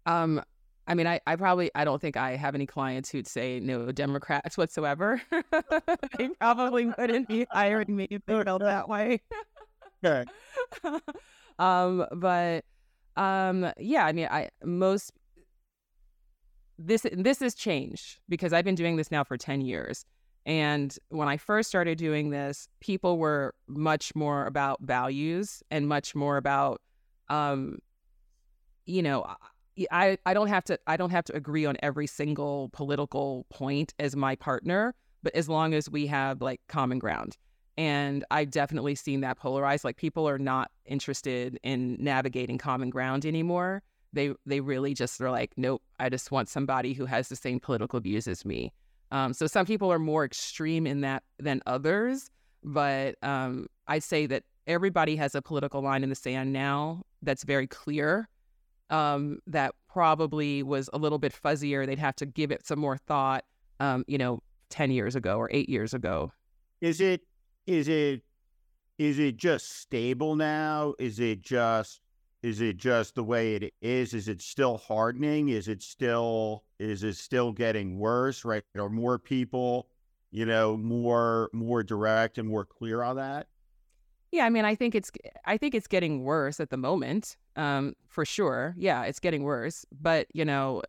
[0.06, 0.42] um
[0.86, 3.90] I mean, I, I probably I don't think I have any clients who'd say no
[3.90, 5.22] Democrats whatsoever.
[6.18, 9.22] they probably wouldn't be hiring me if they felt that way.
[10.04, 10.28] okay.
[11.58, 12.64] um, but
[13.16, 15.12] um, yeah, I mean, I most
[16.78, 20.04] this this has changed because I've been doing this now for ten years,
[20.46, 26.14] And when I first started doing this, people were much more about values and much
[26.14, 26.82] more about,
[27.28, 27.78] um,
[28.84, 29.24] you know,
[29.90, 33.94] I, I don't have to I don't have to agree on every single political point
[33.98, 37.36] as my partner, but as long as we have like common ground.
[37.76, 39.84] And I've definitely seen that polarized.
[39.84, 43.82] Like people are not interested in navigating common ground anymore.
[44.12, 47.58] They they really just are like, nope, I just want somebody who has the same
[47.58, 48.72] political views as me.
[49.10, 52.30] Um, so some people are more extreme in that than others,
[52.62, 57.44] but um, I'd say that everybody has a political line in the sand now that's
[57.44, 58.28] very clear.
[58.90, 61.86] Um, that probably was a little bit fuzzier.
[61.86, 63.44] They'd have to give it some more thought.
[63.80, 66.32] Um, you know, ten years ago or eight years ago.
[66.80, 67.22] Is it?
[67.66, 68.22] Is it?
[68.98, 70.94] Is it just stable now?
[70.98, 72.00] Is it just
[72.44, 74.12] is it just the way it is?
[74.12, 75.48] Is it still hardening?
[75.48, 78.44] Is it still is it still getting worse?
[78.44, 78.62] Right?
[78.76, 79.88] Are more people,
[80.30, 83.46] you know, more more direct and more clear on that?
[84.30, 85.10] Yeah, I mean, I think it's
[85.46, 88.74] I think it's getting worse at the moment, um, for sure.
[88.76, 89.84] Yeah, it's getting worse.
[89.92, 90.82] But you know,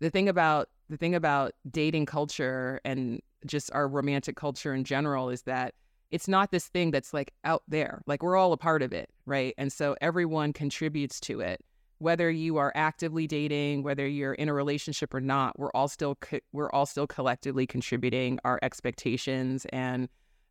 [0.00, 5.30] the thing about the thing about dating culture and just our romantic culture in general
[5.30, 5.74] is that
[6.10, 8.02] it's not this thing that's like out there.
[8.06, 9.54] Like we're all a part of it, right?
[9.56, 11.60] And so everyone contributes to it.
[11.98, 16.16] Whether you are actively dating, whether you're in a relationship or not, we're all still
[16.16, 20.08] co- we're all still collectively contributing our expectations and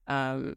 [0.07, 0.55] um,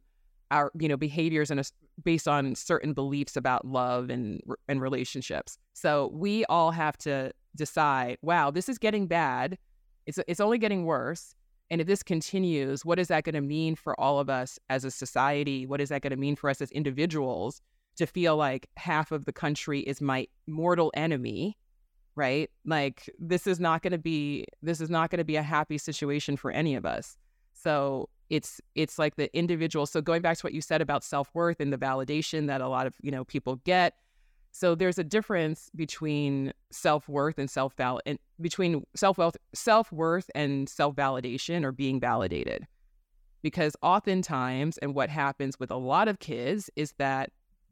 [0.51, 1.59] our you know behaviors and
[2.03, 5.59] based on certain beliefs about love and and relationships.
[5.73, 9.59] So we all have to decide, wow, this is getting bad.
[10.07, 11.35] It's it's only getting worse
[11.73, 14.85] and if this continues, what is that going to mean for all of us as
[14.85, 15.65] a society?
[15.65, 17.63] What is that going to mean for us as individuals
[17.97, 21.57] to feel like half of the country is my mortal enemy?
[22.15, 22.51] Right?
[22.67, 25.79] Like this is not going to be this is not going to be a happy
[25.79, 27.17] situation for any of us.
[27.55, 29.87] So it's it's like the individual.
[29.87, 32.87] So going back to what you said about self-worth and the validation that a lot
[32.87, 33.95] of, you know, people get,
[34.53, 41.73] so there's a difference between self-worth and self-val and between self-worth self-worth and self-validation or
[41.73, 42.67] being validated.
[43.43, 47.31] Because oftentimes and what happens with a lot of kids is that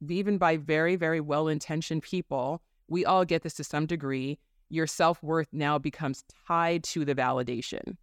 [0.08, 5.48] even by very very well-intentioned people, we all get this to some degree, your self-worth
[5.52, 7.96] now becomes tied to the validation.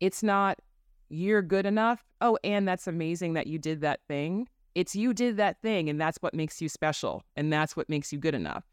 [0.00, 0.58] It's not
[1.08, 2.04] you're good enough.
[2.20, 4.48] Oh, and that's amazing that you did that thing
[4.78, 8.12] it's you did that thing and that's what makes you special and that's what makes
[8.12, 8.64] you good enough.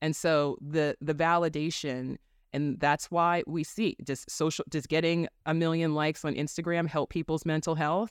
[0.00, 2.16] And so the the validation
[2.54, 7.10] and that's why we see does social does getting a million likes on Instagram help
[7.10, 8.10] people's mental health?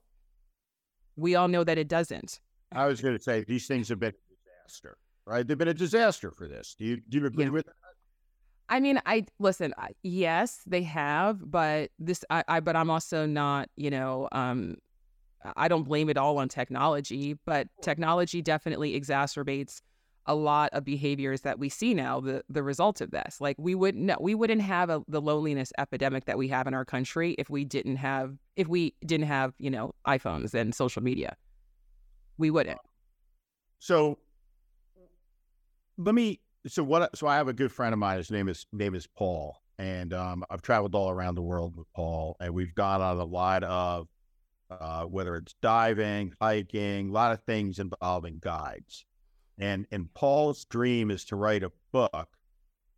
[1.15, 2.39] We all know that it doesn't.
[2.71, 5.45] I was going to say these things have been a disaster, right?
[5.45, 6.75] They've been a disaster for this.
[6.77, 7.49] Do you do you agree yeah.
[7.49, 7.73] with that?
[8.69, 9.73] I mean, I listen.
[9.77, 14.77] I, yes, they have, but this, I, I, but I'm also not, you know, um,
[15.55, 19.81] I don't blame it all on technology, but technology definitely exacerbates
[20.25, 23.41] a lot of behaviors that we see now the the result of this.
[23.41, 26.75] Like we wouldn't no, we wouldn't have a, the loneliness epidemic that we have in
[26.75, 31.01] our country if we didn't have if we didn't have you know iPhones and social
[31.01, 31.35] media.
[32.37, 32.79] We wouldn't.
[33.79, 34.19] So
[35.97, 38.65] let me so what so I have a good friend of mine his name is
[38.71, 42.75] name is Paul and um, I've traveled all around the world with Paul and we've
[42.75, 44.07] gone on a lot of
[44.69, 49.05] uh, whether it's diving, hiking, a lot of things involving guides.
[49.57, 52.29] And and Paul's dream is to write a book,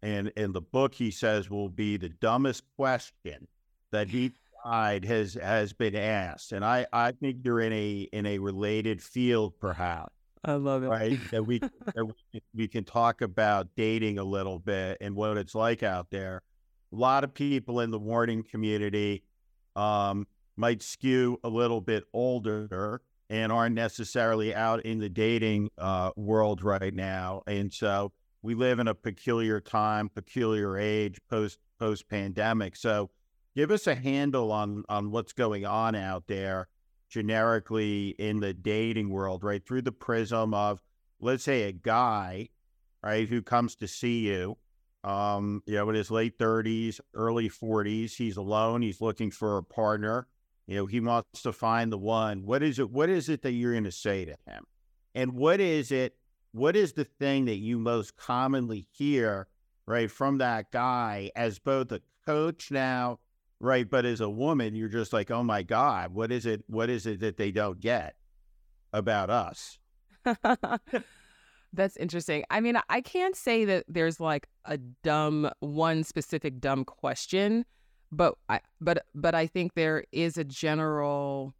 [0.01, 3.47] and in the book he says will be the dumbest question
[3.91, 4.33] that he
[4.63, 6.51] guide has has been asked.
[6.51, 10.13] And I I think you're in a in a related field, perhaps.
[10.43, 10.87] I love it.
[10.87, 11.59] Right, that we
[11.95, 16.09] that we, we can talk about dating a little bit and what it's like out
[16.09, 16.41] there.
[16.91, 19.23] A lot of people in the warning community
[19.75, 20.27] um,
[20.57, 26.63] might skew a little bit older and aren't necessarily out in the dating uh, world
[26.63, 27.43] right now.
[27.47, 28.11] And so
[28.41, 32.75] we live in a peculiar time, peculiar age, post post pandemic.
[32.75, 33.09] So
[33.55, 36.67] give us a handle on on what's going on out there
[37.11, 39.63] generically in the dating world, right?
[39.63, 40.81] Through the prism of
[41.19, 42.49] let's say a guy,
[43.03, 44.57] right, who comes to see you
[45.03, 48.15] um, you know, in his late 30s, early 40s.
[48.15, 48.81] He's alone.
[48.81, 50.27] He's looking for a partner.
[50.67, 52.45] You know, he wants to find the one.
[52.45, 52.91] What is it?
[52.91, 54.65] What is it that you're going to say to him?
[55.15, 56.15] And what is it?
[56.53, 59.47] What is the thing that you most commonly hear,
[59.85, 63.19] right, from that guy as both a coach now,
[63.61, 66.63] right, but as a woman, you're just like, oh my God, what is it?
[66.67, 68.15] What is it that they don't get
[68.93, 69.79] about us?
[71.73, 72.43] That's interesting.
[72.49, 77.65] I mean, I can't say that there's like a dumb, one specific dumb question
[78.11, 81.53] but I but but I think there is a general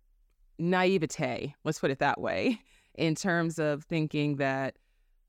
[0.60, 2.62] naivete, let's put it that way,
[2.95, 4.76] in terms of thinking that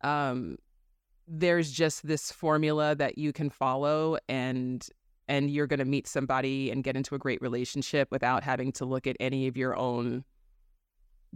[0.03, 0.57] um,
[1.29, 4.87] there's just this formula that you can follow and
[5.29, 8.85] and you're going to meet somebody and get into a great relationship without having to
[8.85, 10.25] look at any of your own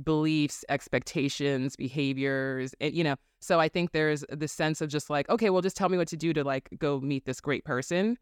[0.03, 3.16] beliefs, expectations, behaviors, and you know.
[3.41, 6.09] So I think there's this sense of just like, okay, well, just tell me what
[6.09, 8.18] to do to like go meet this great person.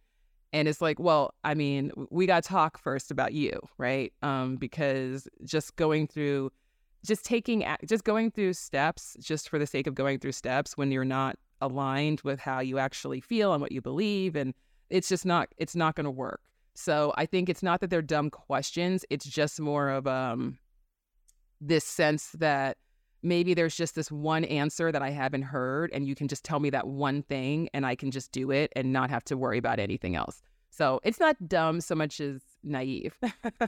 [0.53, 4.13] And it's like, well, I mean, we got to talk first about you, right?
[4.23, 6.53] Um, because just going through,
[7.05, 10.93] just taking, just going through steps, just for the sake of going through steps, when
[10.93, 14.55] you're not aligned with how you actually feel and what you believe, and
[14.95, 16.41] it's just not, it's not going to work.
[16.75, 19.05] So I think it's not that they're dumb questions.
[19.11, 20.59] It's just more of um,
[21.61, 22.77] this sense that
[23.23, 26.61] maybe there's just this one answer that I haven't heard, and you can just tell
[26.61, 29.59] me that one thing, and I can just do it and not have to worry
[29.59, 30.43] about anything else.
[30.71, 33.17] So it's not dumb so much as naive.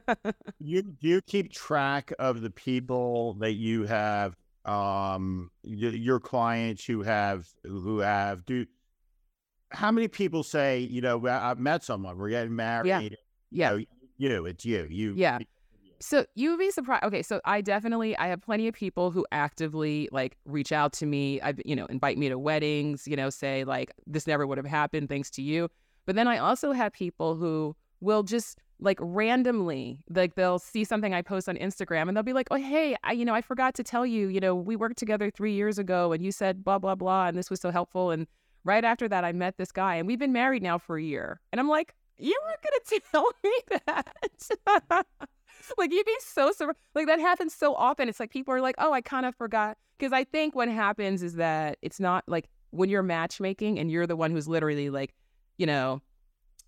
[0.60, 7.02] you do you keep track of the people that you have, um, your clients who
[7.02, 8.66] have who have do.
[9.70, 12.88] How many people say, you know, I've met someone, we're getting married.
[12.88, 13.00] Yeah.
[13.50, 13.72] Yeah.
[14.18, 14.86] You, know, you, it's you.
[14.88, 15.14] You.
[15.16, 15.38] Yeah.
[15.98, 17.04] So you would be surprised.
[17.04, 21.06] Okay, so I definitely I have plenty of people who actively like reach out to
[21.06, 21.40] me.
[21.40, 23.08] I you know invite me to weddings.
[23.08, 25.68] You know, say like this never would have happened thanks to you.
[26.04, 31.14] But then I also have people who will just like randomly like they'll see something
[31.14, 33.74] I post on Instagram and they'll be like, "Oh, hey, I you know, I forgot
[33.76, 36.78] to tell you, you know, we worked together 3 years ago and you said blah
[36.78, 38.26] blah blah and this was so helpful and
[38.66, 41.40] right after that I met this guy and we've been married now for a year."
[41.52, 45.06] And I'm like, "You weren't going to tell me that."
[45.78, 46.78] like you'd be so surprised.
[46.94, 48.08] Like that happens so often.
[48.08, 49.76] It's like people are like, oh, I kind of forgot.
[49.98, 54.06] Because I think what happens is that it's not like when you're matchmaking and you're
[54.06, 55.14] the one who's literally like,
[55.56, 56.02] you know,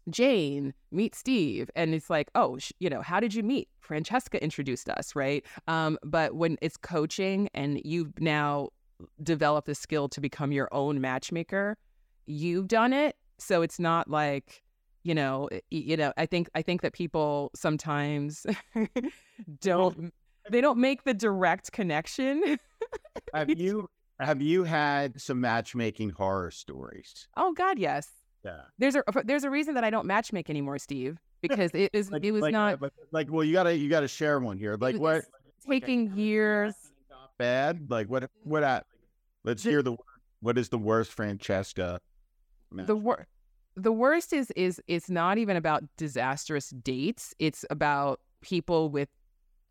[0.09, 1.71] Jane, meet Steve.
[1.77, 3.69] And it's like, oh, sh- you know, how did you meet?
[3.81, 5.45] Francesca introduced us, right?
[5.67, 8.71] Um, but when it's coaching and you've now
[9.23, 11.77] developed the skill to become your own matchmaker,
[12.29, 13.17] you've done it.
[13.39, 14.63] So it's not like,
[15.05, 18.45] you know you know i think i think that people sometimes
[19.61, 20.13] don't
[20.51, 22.59] they don't make the direct connection.
[23.35, 23.89] Have you
[24.21, 27.29] have you had some matchmaking horror stories?
[27.37, 28.09] Oh god yes.
[28.45, 28.63] Yeah.
[28.79, 32.25] There's a there's a reason that i don't matchmake anymore steve because it is like,
[32.25, 34.77] it was like, not like, like well you gotta you gotta share one here.
[34.81, 35.25] Like what
[35.69, 36.75] taking years.
[37.39, 37.91] Bad?
[37.91, 38.87] Like what what at
[39.45, 39.97] let's hear the
[40.41, 42.01] what is the worst francesca
[42.73, 43.29] the worst
[43.79, 47.35] the worst is is it's not even about disastrous dates.
[47.39, 49.09] It's about people with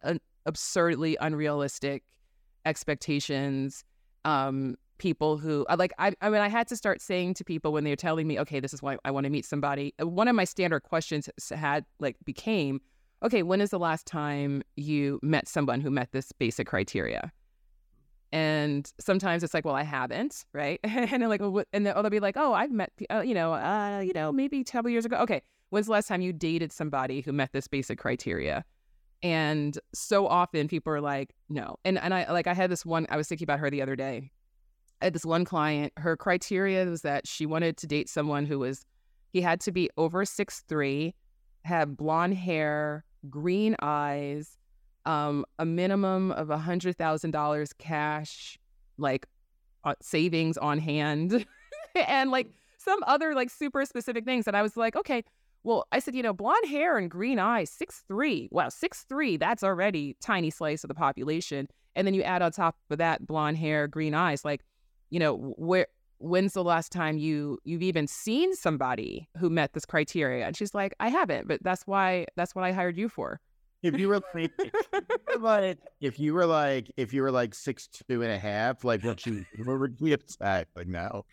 [0.03, 2.03] an absurdly unrealistic
[2.65, 3.83] expectations.
[4.25, 7.83] Um, people who like I, I mean I had to start saying to people when
[7.83, 9.93] they were telling me, okay, this is why I want to meet somebody.
[10.01, 12.81] Uh, one of my standard questions had like became,
[13.23, 17.31] okay, when is the last time you met someone who met this basic criteria?
[18.31, 20.79] And sometimes it's like, well, I haven't, right?
[20.83, 24.13] and they're like, and they'll, be like, oh, I've met, uh, you know, uh, you
[24.13, 25.17] know, maybe a couple years ago.
[25.17, 28.65] Okay, when's the last time you dated somebody who met this basic criteria?
[29.23, 31.77] And so often people are like, no.
[31.85, 33.07] And and I like I had this one.
[33.09, 34.31] I was thinking about her the other day.
[35.01, 35.93] I had this one client.
[35.97, 38.85] Her criteria was that she wanted to date someone who was,
[39.31, 41.13] he had to be over six three,
[41.63, 44.57] have blonde hair, green eyes,
[45.07, 48.59] um, a minimum of a hundred thousand dollars cash,
[48.97, 49.25] like
[49.85, 51.45] uh, savings on hand,
[51.95, 54.47] and like some other like super specific things.
[54.47, 55.23] And I was like, okay,
[55.63, 58.49] well, I said, you know, blonde hair and green eyes, six three.
[58.51, 59.37] Wow, six three.
[59.37, 61.69] That's already tiny slice of the population.
[61.95, 64.43] And then you add on top of that blonde hair, green eyes.
[64.43, 64.61] Like,
[65.09, 65.87] you know, where
[66.19, 70.45] when's the last time you you've even seen somebody who met this criteria?
[70.45, 73.39] And she's like, I haven't, but that's why that's what I hired you for
[73.83, 74.21] if you were
[75.41, 79.03] like, if you were like, if you were like six two and a half, like
[79.03, 81.23] what you what would you upset like now?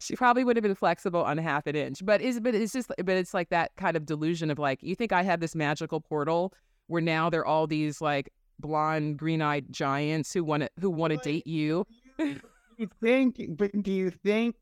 [0.00, 2.88] She probably would have been flexible on half an inch, but is but it's just
[2.88, 6.00] but it's like that kind of delusion of like you think I have this magical
[6.00, 6.52] portal
[6.86, 10.90] where now there are all these like blonde green eyed giants who want to who
[10.90, 11.84] want to date you.
[12.18, 14.56] you think, but do you think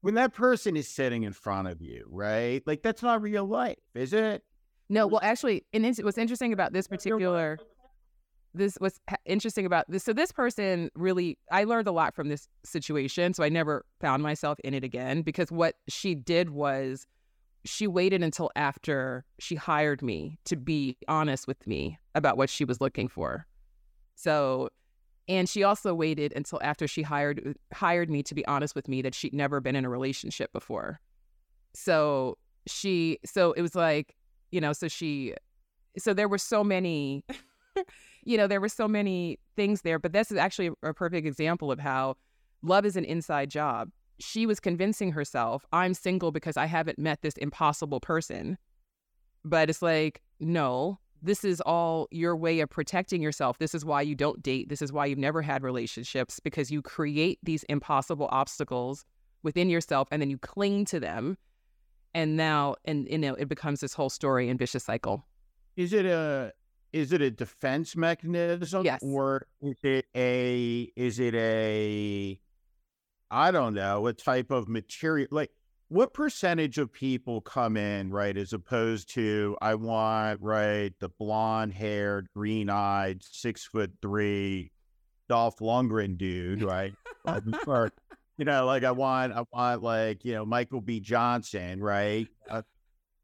[0.00, 2.62] when that person is sitting in front of you, right?
[2.66, 4.42] Like that's not real life, is it?
[4.92, 7.58] No, well, actually, and what's interesting about this particular,
[8.52, 10.04] this was interesting about this.
[10.04, 13.32] So this person really, I learned a lot from this situation.
[13.32, 17.06] So I never found myself in it again because what she did was
[17.64, 22.66] she waited until after she hired me to be honest with me about what she
[22.66, 23.46] was looking for.
[24.14, 24.68] So,
[25.26, 29.00] and she also waited until after she hired hired me to be honest with me
[29.00, 31.00] that she'd never been in a relationship before.
[31.72, 32.36] So
[32.66, 34.16] she so it was like
[34.52, 35.34] you know so she
[35.98, 37.24] so there were so many
[38.24, 41.72] you know there were so many things there but this is actually a perfect example
[41.72, 42.14] of how
[42.62, 43.90] love is an inside job
[44.20, 48.56] she was convincing herself i'm single because i haven't met this impossible person
[49.44, 53.58] but it's like no this is all your way of protecting yourself.
[53.58, 54.68] This is why you don't date.
[54.68, 59.04] This is why you've never had relationships because you create these impossible obstacles
[59.44, 61.38] within yourself and then you cling to them.
[62.14, 65.24] And now, and you know, it becomes this whole story and vicious cycle.
[65.76, 66.52] Is it a
[66.92, 68.84] is it a defense mechanism?
[68.84, 69.00] Yes.
[69.02, 72.38] Or is it a is it a
[73.30, 75.50] I don't know, what type of material like
[75.92, 81.74] what percentage of people come in right as opposed to i want right the blonde
[81.74, 84.72] haired green eyed six foot three
[85.28, 86.94] dolph lundgren dude right
[87.66, 87.92] or,
[88.42, 90.98] you know like i want i want like you know michael b.
[90.98, 92.26] Jordan right?
[92.50, 92.62] Uh,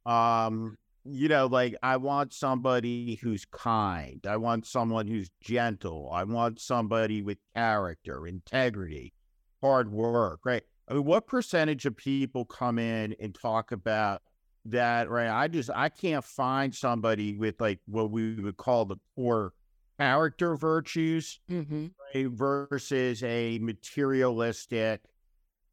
[0.09, 4.25] um you know like i want somebody who's kind.
[4.29, 6.09] I want someone who's gentle.
[6.13, 9.13] I want somebody with character integrity
[9.61, 10.63] hard work right?
[10.87, 14.23] I mean, what percentage of people come in and talk about
[14.67, 15.11] that?
[15.11, 15.29] Right.
[15.29, 19.53] I just, I can't find somebody with like what we would call the core
[19.99, 21.87] character virtues mm-hmm.
[22.15, 25.01] right, versus a materialistic,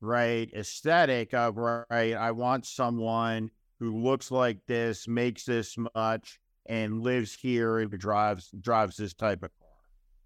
[0.02, 7.02] right, aesthetic of, right, I want someone who looks like this, makes this much, and
[7.02, 9.70] lives here and drives drives this type of car.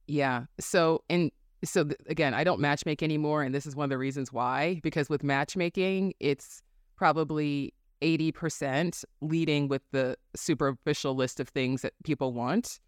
[0.07, 0.45] Yeah.
[0.59, 1.31] So, and
[1.65, 4.79] so th- again, I don't matchmake anymore, and this is one of the reasons why.
[4.81, 6.61] Because with matchmaking, it's
[6.95, 12.79] probably eighty percent leading with the superficial list of things that people want,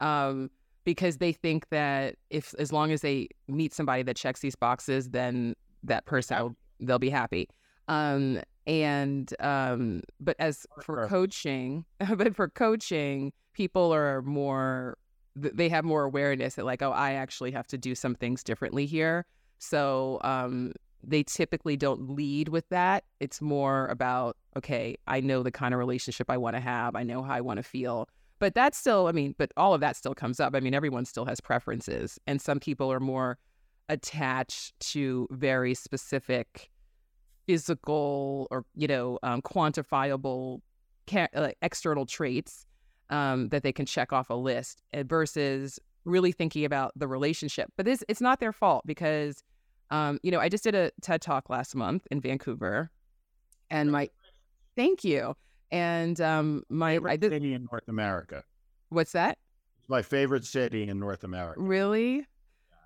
[0.00, 0.50] um,
[0.84, 5.10] because they think that if as long as they meet somebody that checks these boxes,
[5.10, 7.48] then that person will, they'll be happy.
[7.88, 11.84] Um, and um, but as for coaching,
[12.16, 14.98] but for coaching, people are more
[15.36, 18.86] they have more awareness that like oh i actually have to do some things differently
[18.86, 19.26] here.
[19.58, 20.72] So um,
[21.02, 23.04] they typically don't lead with that.
[23.20, 26.94] It's more about okay i know the kind of relationship i want to have.
[26.94, 29.80] I know how i want to feel but that's still i mean but all of
[29.80, 33.38] that still comes up i mean everyone still has preferences and some people are more
[33.88, 36.70] attached to very specific
[37.46, 40.60] physical or you know um, quantifiable
[41.06, 42.66] ca- uh, external traits
[43.10, 47.70] um, that they can check off a list eh, versus really thinking about the relationship.
[47.76, 49.42] But this it's not their fault because
[49.90, 52.90] um, you know I just did a TED talk last month in Vancouver,
[53.70, 54.08] and my
[54.76, 55.34] thank you.
[55.70, 58.44] And um, my favorite did, city in North America.
[58.90, 59.38] What's that?
[59.80, 61.60] It's my favorite city in North America.
[61.60, 62.26] Really?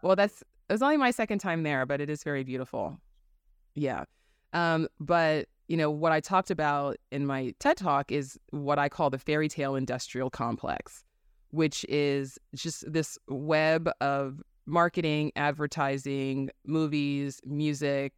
[0.02, 2.98] Well, that's it was only my second time there, but it is very beautiful.
[3.74, 4.04] Yeah.
[4.52, 8.88] Um, but you know, what I talked about in my TED talk is what I
[8.88, 11.04] call the fairy tale industrial complex,
[11.50, 18.12] which is just this web of marketing, advertising, movies, music,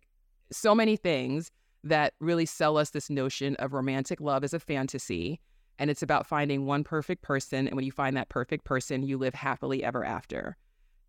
[0.52, 1.50] so many things
[1.84, 5.40] that really sell us this notion of romantic love as a fantasy.
[5.78, 7.66] And it's about finding one perfect person.
[7.66, 10.56] And when you find that perfect person, you live happily ever after.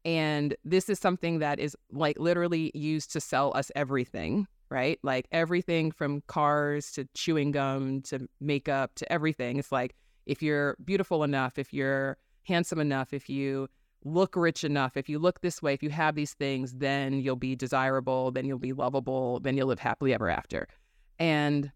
[0.06, 5.00] And this is something that is like literally used to sell us everything right?
[5.04, 9.58] Like everything from cars to chewing gum to makeup to everything.
[9.58, 9.96] It's like
[10.26, 13.68] if you're beautiful enough, if you're handsome enough, if you
[14.04, 17.36] look rich enough, if you look this way, if you have these things, then you'll
[17.36, 20.68] be desirable, then you'll be lovable, then you'll live happily ever after.
[21.20, 21.72] And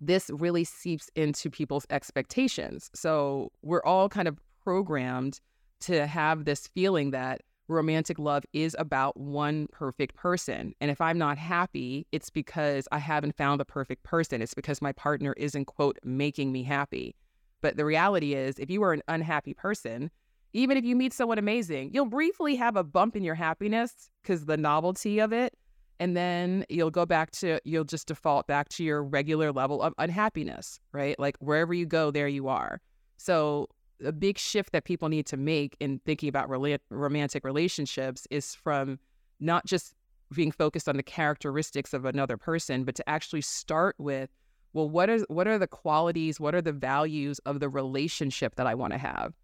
[0.00, 2.90] this really seeps into people's expectations.
[2.94, 5.40] So we're all kind of programmed
[5.80, 10.74] to have this feeling that romantic love is about one perfect person.
[10.80, 14.40] And if I'm not happy, it's because I haven't found the perfect person.
[14.40, 17.14] It's because my partner isn't, quote, making me happy.
[17.60, 20.10] But the reality is, if you are an unhappy person,
[20.52, 24.46] even if you meet someone amazing, you'll briefly have a bump in your happiness because
[24.46, 25.54] the novelty of it.
[26.00, 29.94] And then you'll go back to, you'll just default back to your regular level of
[29.98, 31.18] unhappiness, right?
[31.18, 32.80] Like wherever you go, there you are.
[33.16, 33.68] So
[34.04, 38.54] a big shift that people need to make in thinking about rela- romantic relationships is
[38.54, 39.00] from
[39.40, 39.94] not just
[40.34, 44.30] being focused on the characteristics of another person, but to actually start with,
[44.72, 48.66] well, what is what are the qualities, what are the values of the relationship that
[48.66, 49.34] I want to have?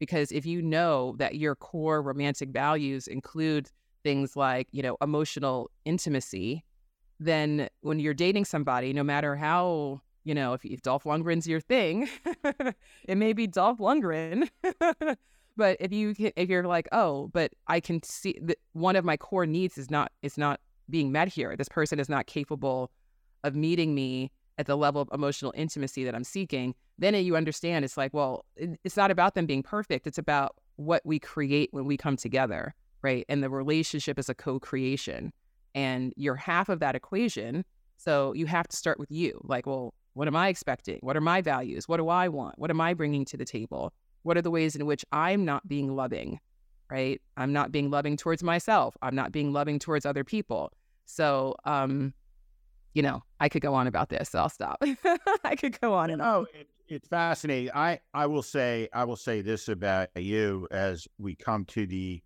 [0.00, 3.70] Because if you know that your core romantic values include
[4.02, 6.64] things like, you know, emotional intimacy,
[7.20, 11.60] then when you're dating somebody, no matter how you know, if, if Dolph Lundgren's your
[11.60, 12.08] thing,
[13.08, 14.48] it may be Dolph Lundgren.
[15.56, 19.16] but if you if you're like, oh, but I can see that one of my
[19.16, 21.56] core needs is not is not being met here.
[21.56, 22.90] This person is not capable
[23.44, 24.30] of meeting me
[24.60, 28.44] at the level of emotional intimacy that I'm seeking, then you understand it's like, well,
[28.56, 30.06] it's not about them being perfect.
[30.06, 33.24] It's about what we create when we come together, right?
[33.30, 35.32] And the relationship is a co creation.
[35.74, 37.64] And you're half of that equation.
[37.96, 39.40] So you have to start with you.
[39.44, 40.98] Like, well, what am I expecting?
[41.00, 41.88] What are my values?
[41.88, 42.58] What do I want?
[42.58, 43.94] What am I bringing to the table?
[44.24, 46.38] What are the ways in which I'm not being loving,
[46.90, 47.22] right?
[47.38, 48.94] I'm not being loving towards myself.
[49.00, 50.72] I'm not being loving towards other people.
[51.06, 52.12] So, um,
[52.94, 54.30] you know, I could go on about this.
[54.30, 54.82] So I'll stop.
[55.44, 56.28] I could go on and on.
[56.28, 57.70] Oh, it, it's fascinating.
[57.74, 62.22] I, I will say I will say this about you as we come to the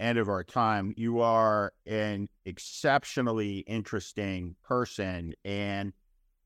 [0.00, 0.94] end of our time.
[0.96, 5.92] You are an exceptionally interesting person, and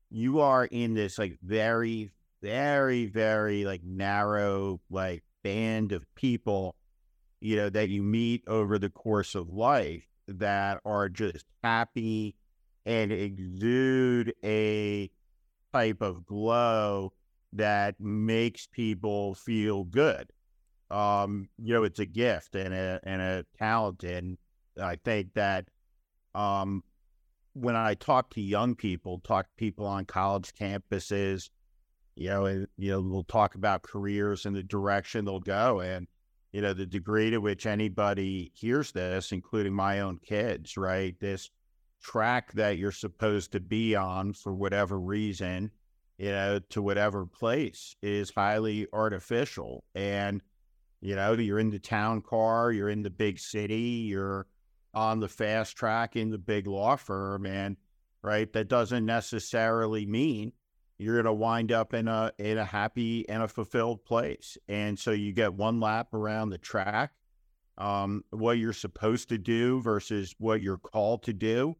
[0.09, 2.11] you are in this like very,
[2.41, 6.75] very, very like narrow like band of people,
[7.39, 12.35] you know, that you meet over the course of life that are just happy
[12.85, 15.09] and exude a
[15.73, 17.13] type of glow
[17.53, 20.29] that makes people feel good.
[20.91, 24.37] Um, you know, it's a gift and a and a talent, and
[24.79, 25.69] I think that
[26.35, 26.83] um,
[27.53, 31.49] when I talk to young people, talk to people on college campuses,
[32.15, 36.07] you know, and you know, we'll talk about careers and the direction they'll go, and
[36.51, 41.19] you know, the degree to which anybody hears this, including my own kids, right?
[41.19, 41.49] This
[42.03, 45.71] track that you're supposed to be on for whatever reason,
[46.17, 49.83] you know, to whatever place is highly artificial.
[49.95, 50.41] And,
[51.01, 54.45] you know, you're in the town car, you're in the big city, you're
[54.93, 57.45] on the fast track in the big law firm.
[57.45, 57.77] And,
[58.21, 60.51] right, that doesn't necessarily mean
[60.99, 64.57] you're going to wind up in a in a happy and a fulfilled place.
[64.67, 67.13] And so you get one lap around the track,
[67.77, 71.75] um, what you're supposed to do versus what you're called to do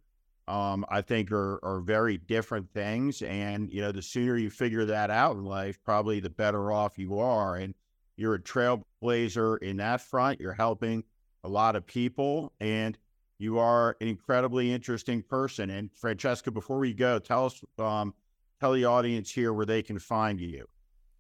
[0.48, 3.22] um, I think are, are very different things.
[3.22, 6.98] And, you know, the sooner you figure that out in life, probably the better off
[6.98, 7.56] you are.
[7.56, 7.74] And
[8.18, 10.40] you're a trailblazer in that front.
[10.40, 11.04] You're helping
[11.44, 12.98] a lot of people and
[13.40, 15.70] you are an incredibly interesting person.
[15.70, 18.14] And Francesca, before we go, tell us, um,
[18.60, 20.68] tell the audience here where they can find you.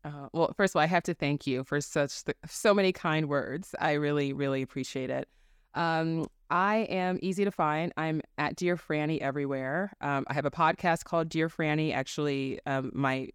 [0.05, 2.91] Uh, well, first of all, I have to thank you for such th- so many
[2.91, 3.73] kind words.
[3.79, 5.27] I really, really appreciate it.
[5.75, 7.91] Um, I am easy to find.
[7.97, 9.93] I'm at Dear Franny everywhere.
[10.01, 11.93] Um, I have a podcast called Dear Franny.
[11.93, 13.29] Actually, um, my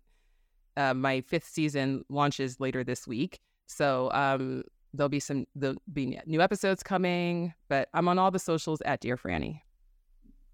[0.76, 4.62] uh, my fifth season launches later this week, so um,
[4.94, 7.54] there'll be some there'll be new episodes coming.
[7.68, 9.62] But I'm on all the socials at Dear Franny.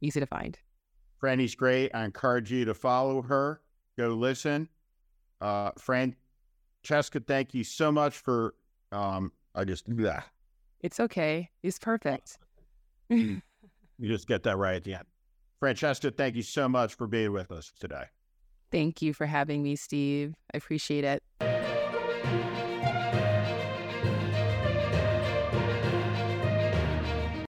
[0.00, 0.58] Easy to find.
[1.22, 1.90] Franny's great.
[1.94, 3.60] I encourage you to follow her.
[3.98, 4.68] Go listen.
[5.40, 8.54] Uh, Francesca, thank you so much for.
[8.90, 9.86] Um, I just.
[9.86, 10.22] Blah.
[10.84, 11.48] It's okay.
[11.62, 12.36] He's perfect.
[13.10, 13.40] Mm.
[13.98, 15.06] you just get that right at the end.
[15.58, 18.04] Francesca, thank you so much for being with us today.
[18.70, 20.34] Thank you for having me, Steve.
[20.52, 21.22] I appreciate it.